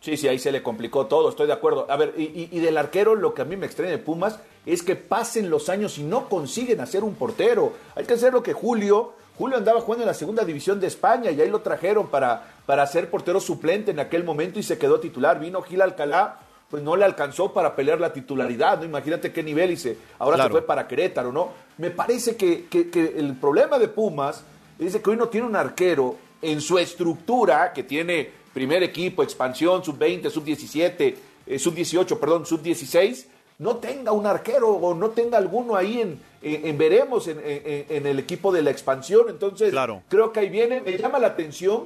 [0.00, 1.86] Sí, sí, ahí se le complicó todo, estoy de acuerdo.
[1.88, 4.38] A ver, y, y- y del arquero lo que a mí me extraña de Pumas
[4.66, 7.72] es que pasen los años y no consiguen hacer un portero.
[7.94, 11.30] Hay que hacer lo que Julio, Julio andaba jugando en la segunda división de España
[11.30, 15.00] y ahí lo trajeron para, para ser portero suplente en aquel momento y se quedó
[15.00, 15.40] titular.
[15.40, 16.38] Vino Gil Alcalá,
[16.70, 18.84] pues no le alcanzó para pelear la titularidad, ¿no?
[18.84, 20.48] Imagínate qué nivel y se, ahora Claro.
[20.48, 21.50] se fue para Querétaro, ¿no?
[21.78, 24.44] Me parece que, que- que el problema de Pumas
[24.78, 29.82] es que hoy no tiene un arquero en su estructura, que tiene primer equipo, expansión,
[29.84, 31.14] sub-20, sub-17,
[31.46, 33.26] eh, sub-18, perdón, sub-16,
[33.62, 38.18] no tenga un arquero o no tenga alguno ahí en, en, veremos en, en, el
[38.18, 39.26] equipo de la expansión.
[39.28, 39.72] Entonces,
[40.08, 40.80] creo que ahí viene.
[40.80, 41.84] Me llama la atención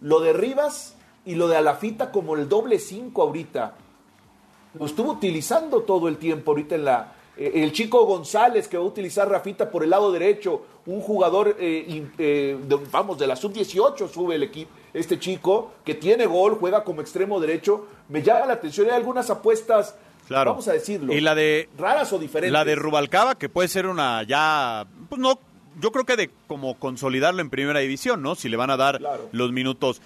[0.00, 3.74] lo de Rivas y lo de Alafita como el doble cinco ahorita.
[4.78, 8.84] Lo estuvo utilizando todo el tiempo ahorita en la, eh, el chico González que va
[8.84, 12.56] a utilizar Rafita por el lado derecho, un jugador, eh, eh,
[12.90, 17.38] vamos, de la sub-18 sube el equipo, este chico que tiene gol, juega como extremo
[17.38, 19.96] derecho, me llama la atención, hay algunas apuestas,
[20.28, 22.52] vamos a decirlo, y la de, raras o diferentes.
[22.52, 25.38] La de Rubalcaba, que puede ser una ya, pues no,
[25.80, 28.34] yo creo que de como consolidarlo en primera división, ¿no?
[28.34, 29.00] Si le van a dar
[29.32, 30.00] los minutos.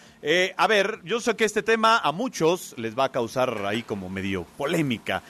[0.56, 4.08] a ver, yo sé que este tema a muchos les va a causar ahí como
[4.08, 5.22] medio polémica.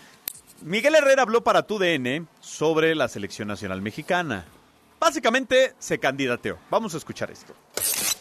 [0.63, 4.45] Miguel Herrera habló para tu DN sobre la selección nacional mexicana.
[4.99, 6.59] Básicamente se candidateó.
[6.71, 7.55] Vamos a escuchar esto.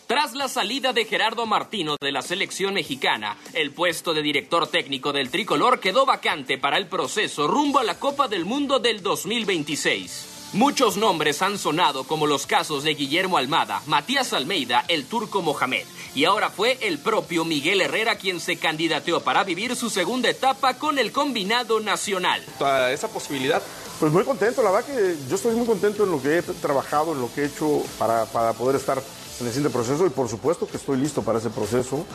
[0.10, 5.14] Tras la salida de Gerardo Martino de la selección mexicana, el puesto de director técnico
[5.14, 10.53] del tricolor quedó vacante para el proceso rumbo a la Copa del Mundo del 2026.
[10.53, 15.86] Muchos nombres han sonado como los casos de Guillermo Almada, Matías Almeida, el turco Mohamed.
[16.16, 20.74] Y ahora fue el propio Miguel Herrera quien se candidateó para vivir su segunda etapa
[20.80, 22.43] con el combinado nacional.
[22.57, 23.62] Toda esa posibilidad.
[23.99, 27.12] Pues muy contento, la verdad que yo estoy muy contento en lo que he trabajado,
[27.12, 29.03] en lo que he hecho para, poder estar
[29.40, 32.06] en el siguiente proceso y por supuesto que estoy listo para ese proceso.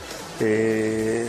[0.40, 1.28] Eh,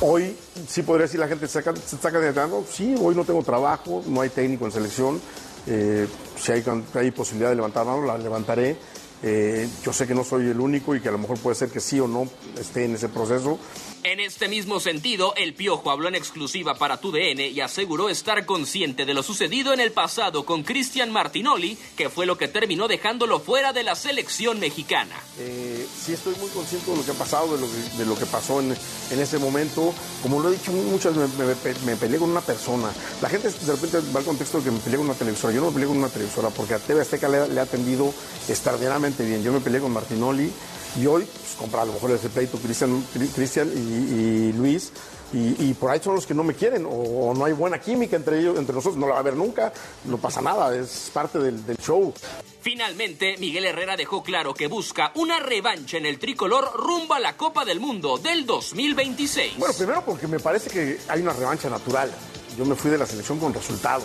[0.00, 0.36] hoy
[0.68, 4.30] sí podría decir la gente se está, candidatando, sí, hoy no tengo trabajo, no hay
[4.30, 5.20] técnico en selección.
[5.66, 6.06] Eh,
[6.38, 6.64] si hay,
[6.94, 8.76] hay, posibilidad de levantar mano, la levantaré.
[9.22, 11.68] Eh, yo sé que no soy el único y que a lo mejor puede ser
[11.70, 13.58] que sí o no esté en ese proceso.
[14.02, 19.04] En este mismo sentido, el Piojo habló en exclusiva para TUDN y aseguró estar consciente
[19.04, 23.40] de lo sucedido en el pasado con Cristian Martinoli, que fue lo que terminó dejándolo
[23.40, 25.16] fuera de la selección mexicana.
[25.38, 28.74] Eh, sí estoy muy consciente de lo que ha pasado, de lo que, pasó en,
[29.10, 29.92] ese momento.
[30.22, 32.90] Como lo he dicho muchas veces, me, peleé con una persona.
[33.20, 35.52] La gente de repente va al contexto de que me peleé con una televisora.
[35.52, 38.14] Yo no me peleé con una televisora porque a TV Azteca le, le ha atendido
[38.48, 39.42] extraordinariamente bien.
[39.42, 40.50] Yo me peleé con Martinoli
[40.98, 41.26] y hoy,
[41.58, 43.04] pues, a lo mejor ese pleito Cristian,
[43.34, 44.92] Cristian y, Luis,
[45.32, 48.40] y, por ahí son los que no me quieren, o, no hay buena química entre
[48.40, 49.72] ellos, entre nosotros, no la va a haber nunca,
[50.04, 52.12] no pasa nada, es parte del, show.
[52.60, 57.36] Finalmente, Miguel Herrera dejó claro que busca una revancha en el tricolor rumbo a la
[57.36, 59.56] Copa del Mundo del 2026.
[59.56, 62.10] Bueno, primero porque me parece que hay una revancha natural.
[62.58, 64.04] Yo me fui de la selección con resultados,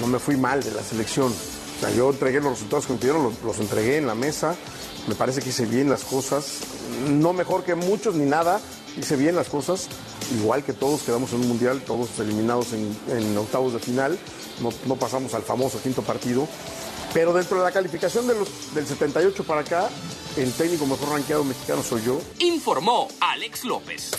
[0.00, 1.32] no me fui mal de la selección.
[1.90, 4.56] Yo entregué los resultados que me pidieron, los entregué en la mesa.
[5.08, 6.60] Me parece que hice bien las cosas,
[7.08, 8.60] no mejor que muchos ni nada,
[8.96, 9.88] hice bien las cosas,
[10.38, 14.16] igual que todos quedamos en un mundial, todos eliminados en, octavos de final,
[14.86, 16.46] no, pasamos al famoso quinto partido,
[17.12, 19.88] pero dentro de la calificación del 78 para acá,
[20.36, 22.20] el técnico mejor rankeado mexicano soy yo.
[22.38, 24.12] Informó Alex López.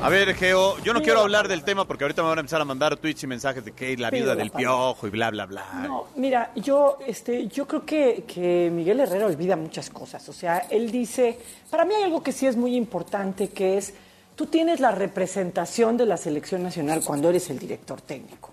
[0.00, 2.60] A ver, Geo, yo no quiero hablar del tema porque ahorita me van a empezar
[2.60, 5.64] a mandar tweets y mensajes de que la vida del piojo y bla, bla, bla.
[5.82, 10.26] No, mira, yo, este, yo creo que, que Miguel Herrera olvida muchas cosas.
[10.28, 11.36] O sea, él dice,
[11.68, 13.92] para mí hay algo que sí es muy importante, que es,
[14.36, 18.52] tú tienes la representación de la selección nacional cuando eres el director técnico.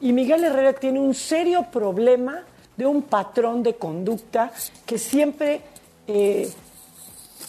[0.00, 2.42] Y Miguel Herrera tiene un serio problema
[2.76, 4.50] de un patrón de conducta
[4.84, 5.60] que siempre
[6.08, 6.50] eh,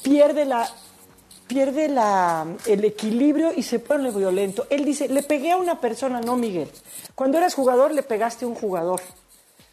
[0.03, 0.69] pierde la
[1.47, 4.65] pierde la, el equilibrio y se pone violento.
[4.69, 6.69] Él dice, le pegué a una persona, no Miguel.
[7.13, 9.01] Cuando eras jugador le pegaste a un jugador.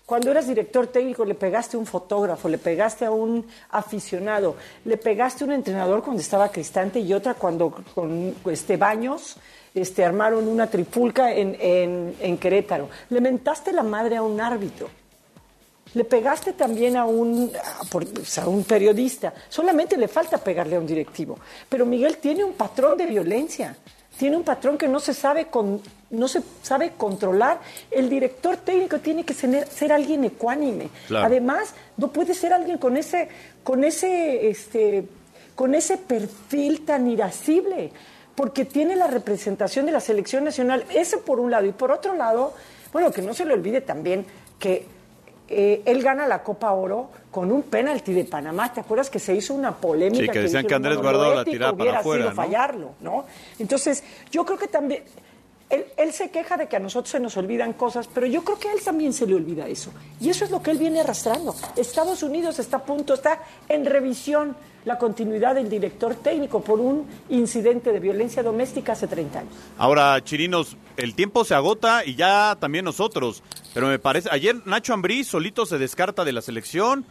[0.04, 4.96] Cuando eras director técnico le pegaste a un fotógrafo, le pegaste a un aficionado, le
[4.96, 9.36] pegaste a un entrenador cuando estaba Cristante y otra cuando con este, Baños
[9.74, 12.90] este, armaron una tripulca en, en, en Querétaro.
[13.08, 15.01] Le mentaste la madre a un árbitro.
[15.94, 19.32] Le pegaste también a un, a un periodista.
[19.48, 21.38] Solamente le falta pegarle a un directivo.
[21.68, 23.76] Pero Miguel tiene un patrón de violencia.
[24.16, 27.60] Tiene un patrón que no se sabe, con, no se sabe controlar.
[27.90, 30.88] El director técnico tiene que ser, ser alguien ecuánime.
[31.14, 33.28] Además, no puede ser alguien con ese,
[33.62, 35.04] con ese, este,
[35.54, 37.90] con ese perfil tan irascible,
[38.34, 40.84] porque tiene la representación de la selección nacional.
[40.94, 41.66] Ese por un lado.
[41.66, 42.54] Y por otro lado,
[42.92, 44.24] bueno, que no se le olvide también
[44.58, 44.86] que
[45.54, 48.72] eh, él gana la Copa Oro con un penalti de Panamá.
[48.72, 50.24] ¿Te acuerdas que se hizo una polémica?
[50.24, 52.24] Sí, que, decían que Andrés Guardado la tiraba para afuera.
[52.24, 53.26] Sido fallarlo, ¿no?
[53.58, 55.04] Entonces, yo creo que también.
[55.72, 58.58] Él, él, se queja de que a nosotros se nos olvidan cosas, pero yo creo
[58.58, 59.90] que a él también se le olvida eso.
[60.20, 61.54] Y eso es lo que él viene arrastrando.
[61.76, 64.54] Estados Unidos está a punto, está en revisión
[64.84, 69.54] la continuidad del director técnico por un incidente de violencia doméstica hace 30 años.
[69.78, 73.42] Ahora, Chirinos, el tiempo se agota y ya también nosotros.
[73.74, 77.06] Pero me parece, ayer Nacho Ambrí solito se descarta de la selección.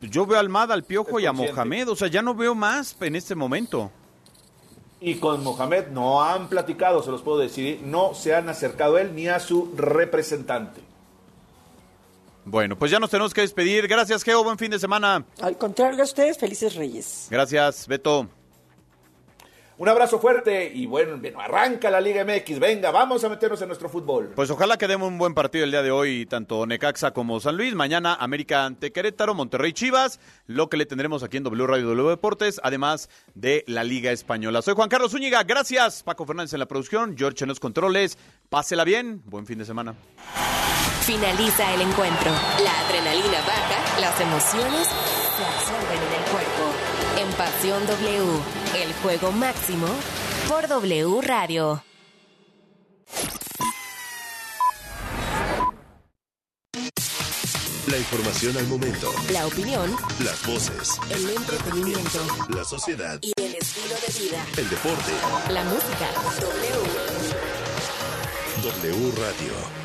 [0.00, 1.88] Yo veo a Almada, al Piojo y a Mohamed.
[1.88, 3.90] O sea, ya no veo más en este momento.
[5.00, 9.02] Y con Mohamed no han platicado, se los puedo decir, no se han acercado a
[9.02, 10.82] él ni a su representante.
[12.44, 13.86] Bueno, pues ya nos tenemos que despedir.
[13.86, 14.42] Gracias, Geo.
[14.42, 15.24] Buen fin de semana.
[15.40, 17.28] Al contrario a ustedes, felices reyes.
[17.30, 18.28] Gracias, Beto.
[19.80, 22.58] Un abrazo fuerte y bueno, bueno, arranca la Liga MX.
[22.58, 24.30] Venga, vamos a meternos en nuestro fútbol.
[24.36, 27.56] Pues ojalá que demos un buen partido el día de hoy, tanto Necaxa como San
[27.56, 27.74] Luis.
[27.74, 32.10] Mañana América ante Querétaro, Monterrey Chivas, lo que le tendremos aquí en W Radio W
[32.10, 34.60] Deportes, además de la Liga Española.
[34.60, 36.02] Soy Juan Carlos Zúñiga, gracias.
[36.02, 38.18] Paco Fernández en la producción, George en los controles.
[38.50, 39.94] Pásela bien, buen fin de semana.
[41.06, 42.30] Finaliza el encuentro.
[42.62, 46.90] La adrenalina baja, las emociones se absorben en el cuerpo.
[47.18, 48.40] En Pasión W,
[48.82, 49.86] el juego máximo
[50.48, 51.82] por W Radio.
[57.90, 59.12] La información al momento.
[59.32, 59.90] La opinión,
[60.24, 60.98] Las voces.
[61.10, 62.20] el entretenimiento
[62.50, 63.18] La sociedad.
[63.22, 64.46] y el estilo de vida.
[64.56, 65.12] El deporte.
[65.52, 66.08] La música.
[66.40, 66.70] W.
[68.62, 69.79] W Radio.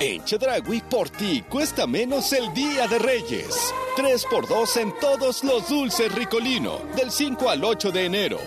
[0.00, 3.74] En Chedragui, por ti cuesta menos el Día de Reyes.
[3.96, 8.38] 3x2 en todos los dulces Ricolino, del 5 al 8 de enero.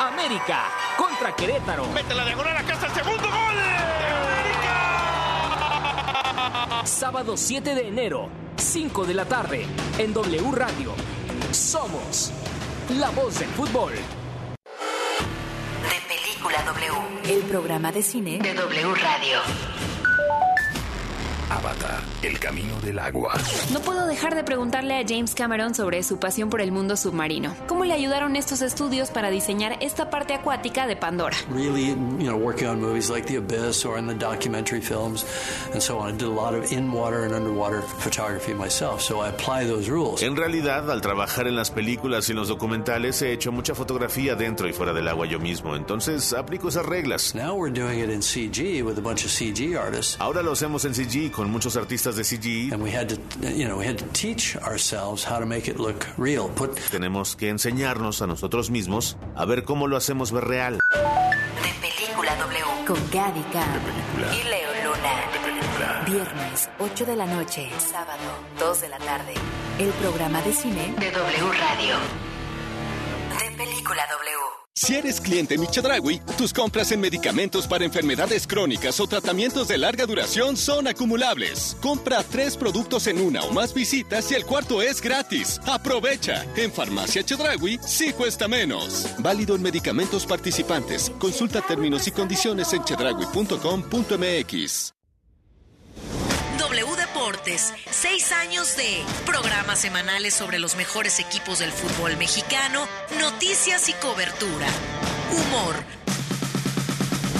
[0.00, 0.64] América
[0.96, 1.86] contra Querétaro.
[1.92, 3.56] Mete la diagonal acá hasta el segundo gol.
[6.86, 9.66] Sábado 7 de enero, 5 de la tarde,
[9.98, 10.94] en W Radio.
[11.52, 12.32] Somos
[12.98, 13.92] la voz del fútbol.
[13.92, 14.00] De
[16.08, 17.32] Película W.
[17.32, 19.38] El programa de cine de W Radio.
[21.50, 23.34] Avatar, el camino del agua.
[23.72, 27.54] No puedo dejar de preguntarle a James Cameron sobre su pasión por el mundo submarino.
[27.66, 31.36] ¿Cómo le ayudaron estos estudios para diseñar esta parte acuática de Pandora?
[31.50, 31.96] really, you
[32.28, 35.24] know, working on movies like The Abyss or in the documentary films
[35.72, 36.10] and so on.
[36.10, 40.22] I did a lot of in-water and underwater photography myself, so I apply those rules.
[40.22, 44.34] En realidad, al trabajar en las películas y en los documentales, he hecho mucha fotografía
[44.34, 45.76] dentro y fuera del agua yo mismo.
[45.76, 47.34] Entonces, aplico esas reglas.
[47.34, 50.16] Now we're doing it in CG with a bunch of CG artists.
[50.18, 52.72] Ahora lo hacemos en CG con muchos artistas de CG.
[52.72, 53.16] And we had to,
[53.48, 56.48] you know, we had to teach ourselves how to make it look real.
[56.48, 60.80] Put Tenemos que enseñarnos a nosotros mismos a ver cómo lo hacemos ver real.
[60.92, 62.64] De Película W.
[62.86, 63.80] Con Gaby Cam
[64.18, 65.40] y Leo Luna.
[66.06, 67.70] Viernes, 8 de la noche.
[67.78, 68.22] Sábado,
[68.58, 69.34] 2 de la tarde.
[69.78, 71.96] El programa de cine de W Radio.
[73.38, 74.59] De Película W.
[74.74, 80.06] Si eres cliente Michedragui, tus compras en medicamentos para enfermedades crónicas o tratamientos de larga
[80.06, 81.76] duración son acumulables.
[81.82, 85.60] Compra tres productos en una o más visitas y el cuarto es gratis.
[85.66, 86.44] Aprovecha.
[86.56, 89.06] En Farmacia Chedragui sí cuesta menos.
[89.18, 91.10] Válido en medicamentos participantes.
[91.18, 94.99] Consulta términos y condiciones en chedragui.com.mx.
[96.60, 102.86] W Deportes, seis años de programas semanales sobre los mejores equipos del fútbol mexicano,
[103.18, 104.66] noticias y cobertura,
[105.32, 105.74] humor,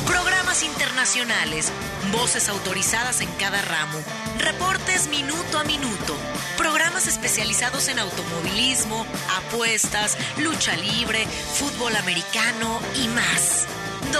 [0.06, 1.70] programas internacionales,
[2.12, 3.98] voces autorizadas en cada ramo,
[4.38, 6.16] reportes minuto a minuto,
[6.56, 9.04] programas especializados en automovilismo,
[9.36, 13.66] apuestas, lucha libre, fútbol americano y más.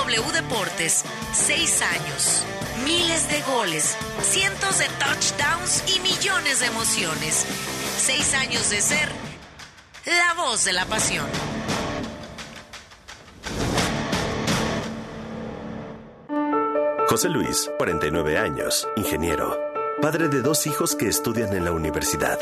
[0.01, 2.43] W Deportes, seis años,
[2.87, 7.45] miles de goles, cientos de touchdowns y millones de emociones.
[7.99, 9.11] Seis años de ser
[10.07, 11.27] la voz de la pasión.
[17.07, 19.61] José Luis, 49 años, ingeniero,
[20.01, 22.39] padre de dos hijos que estudian en la universidad.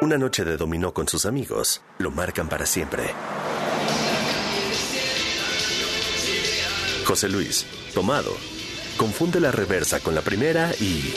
[0.00, 3.12] Una noche de dominó con sus amigos lo marcan para siempre.
[7.06, 8.36] José Luis, tomado,
[8.96, 11.14] confunde la reversa con la primera y...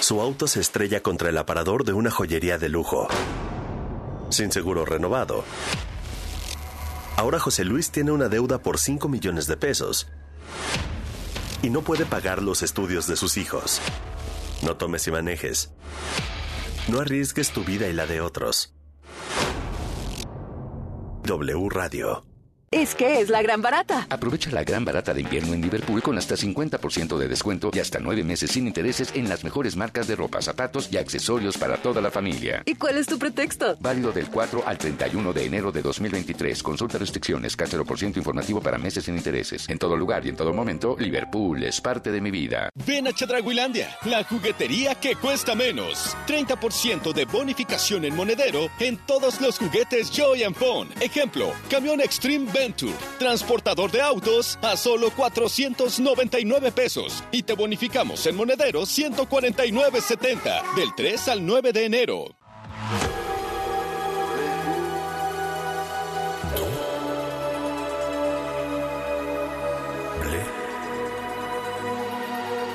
[0.00, 3.08] Su auto se estrella contra el aparador de una joyería de lujo.
[4.30, 5.44] Sin seguro renovado,
[7.16, 10.06] Ahora José Luis tiene una deuda por 5 millones de pesos
[11.62, 13.80] y no puede pagar los estudios de sus hijos.
[14.62, 15.72] No tomes y manejes.
[16.86, 18.77] No arriesgues tu vida y la de otros.
[21.28, 22.27] W Radio.
[22.70, 24.06] Es que es la gran barata.
[24.10, 27.98] Aprovecha la gran barata de invierno en Liverpool con hasta 50% de descuento y hasta
[27.98, 32.02] nueve meses sin intereses en las mejores marcas de ropa, zapatos y accesorios para toda
[32.02, 32.62] la familia.
[32.66, 33.78] ¿Y cuál es tu pretexto?
[33.80, 36.62] Válido del 4 al 31 de enero de 2023.
[36.62, 37.56] Consulta restricciones,
[37.96, 39.66] ciento informativo para meses sin intereses.
[39.70, 42.68] En todo lugar y en todo momento, Liverpool es parte de mi vida.
[42.86, 46.14] Ven a Chedraguilandia, la juguetería que cuesta menos.
[46.26, 50.90] 30% de bonificación en monedero en todos los juguetes Joy and Phone.
[51.00, 58.36] Ejemplo, camión Extreme Venture, transportador de autos a solo 499 pesos y te bonificamos en
[58.36, 62.37] monedero 149.70 del 3 al 9 de enero.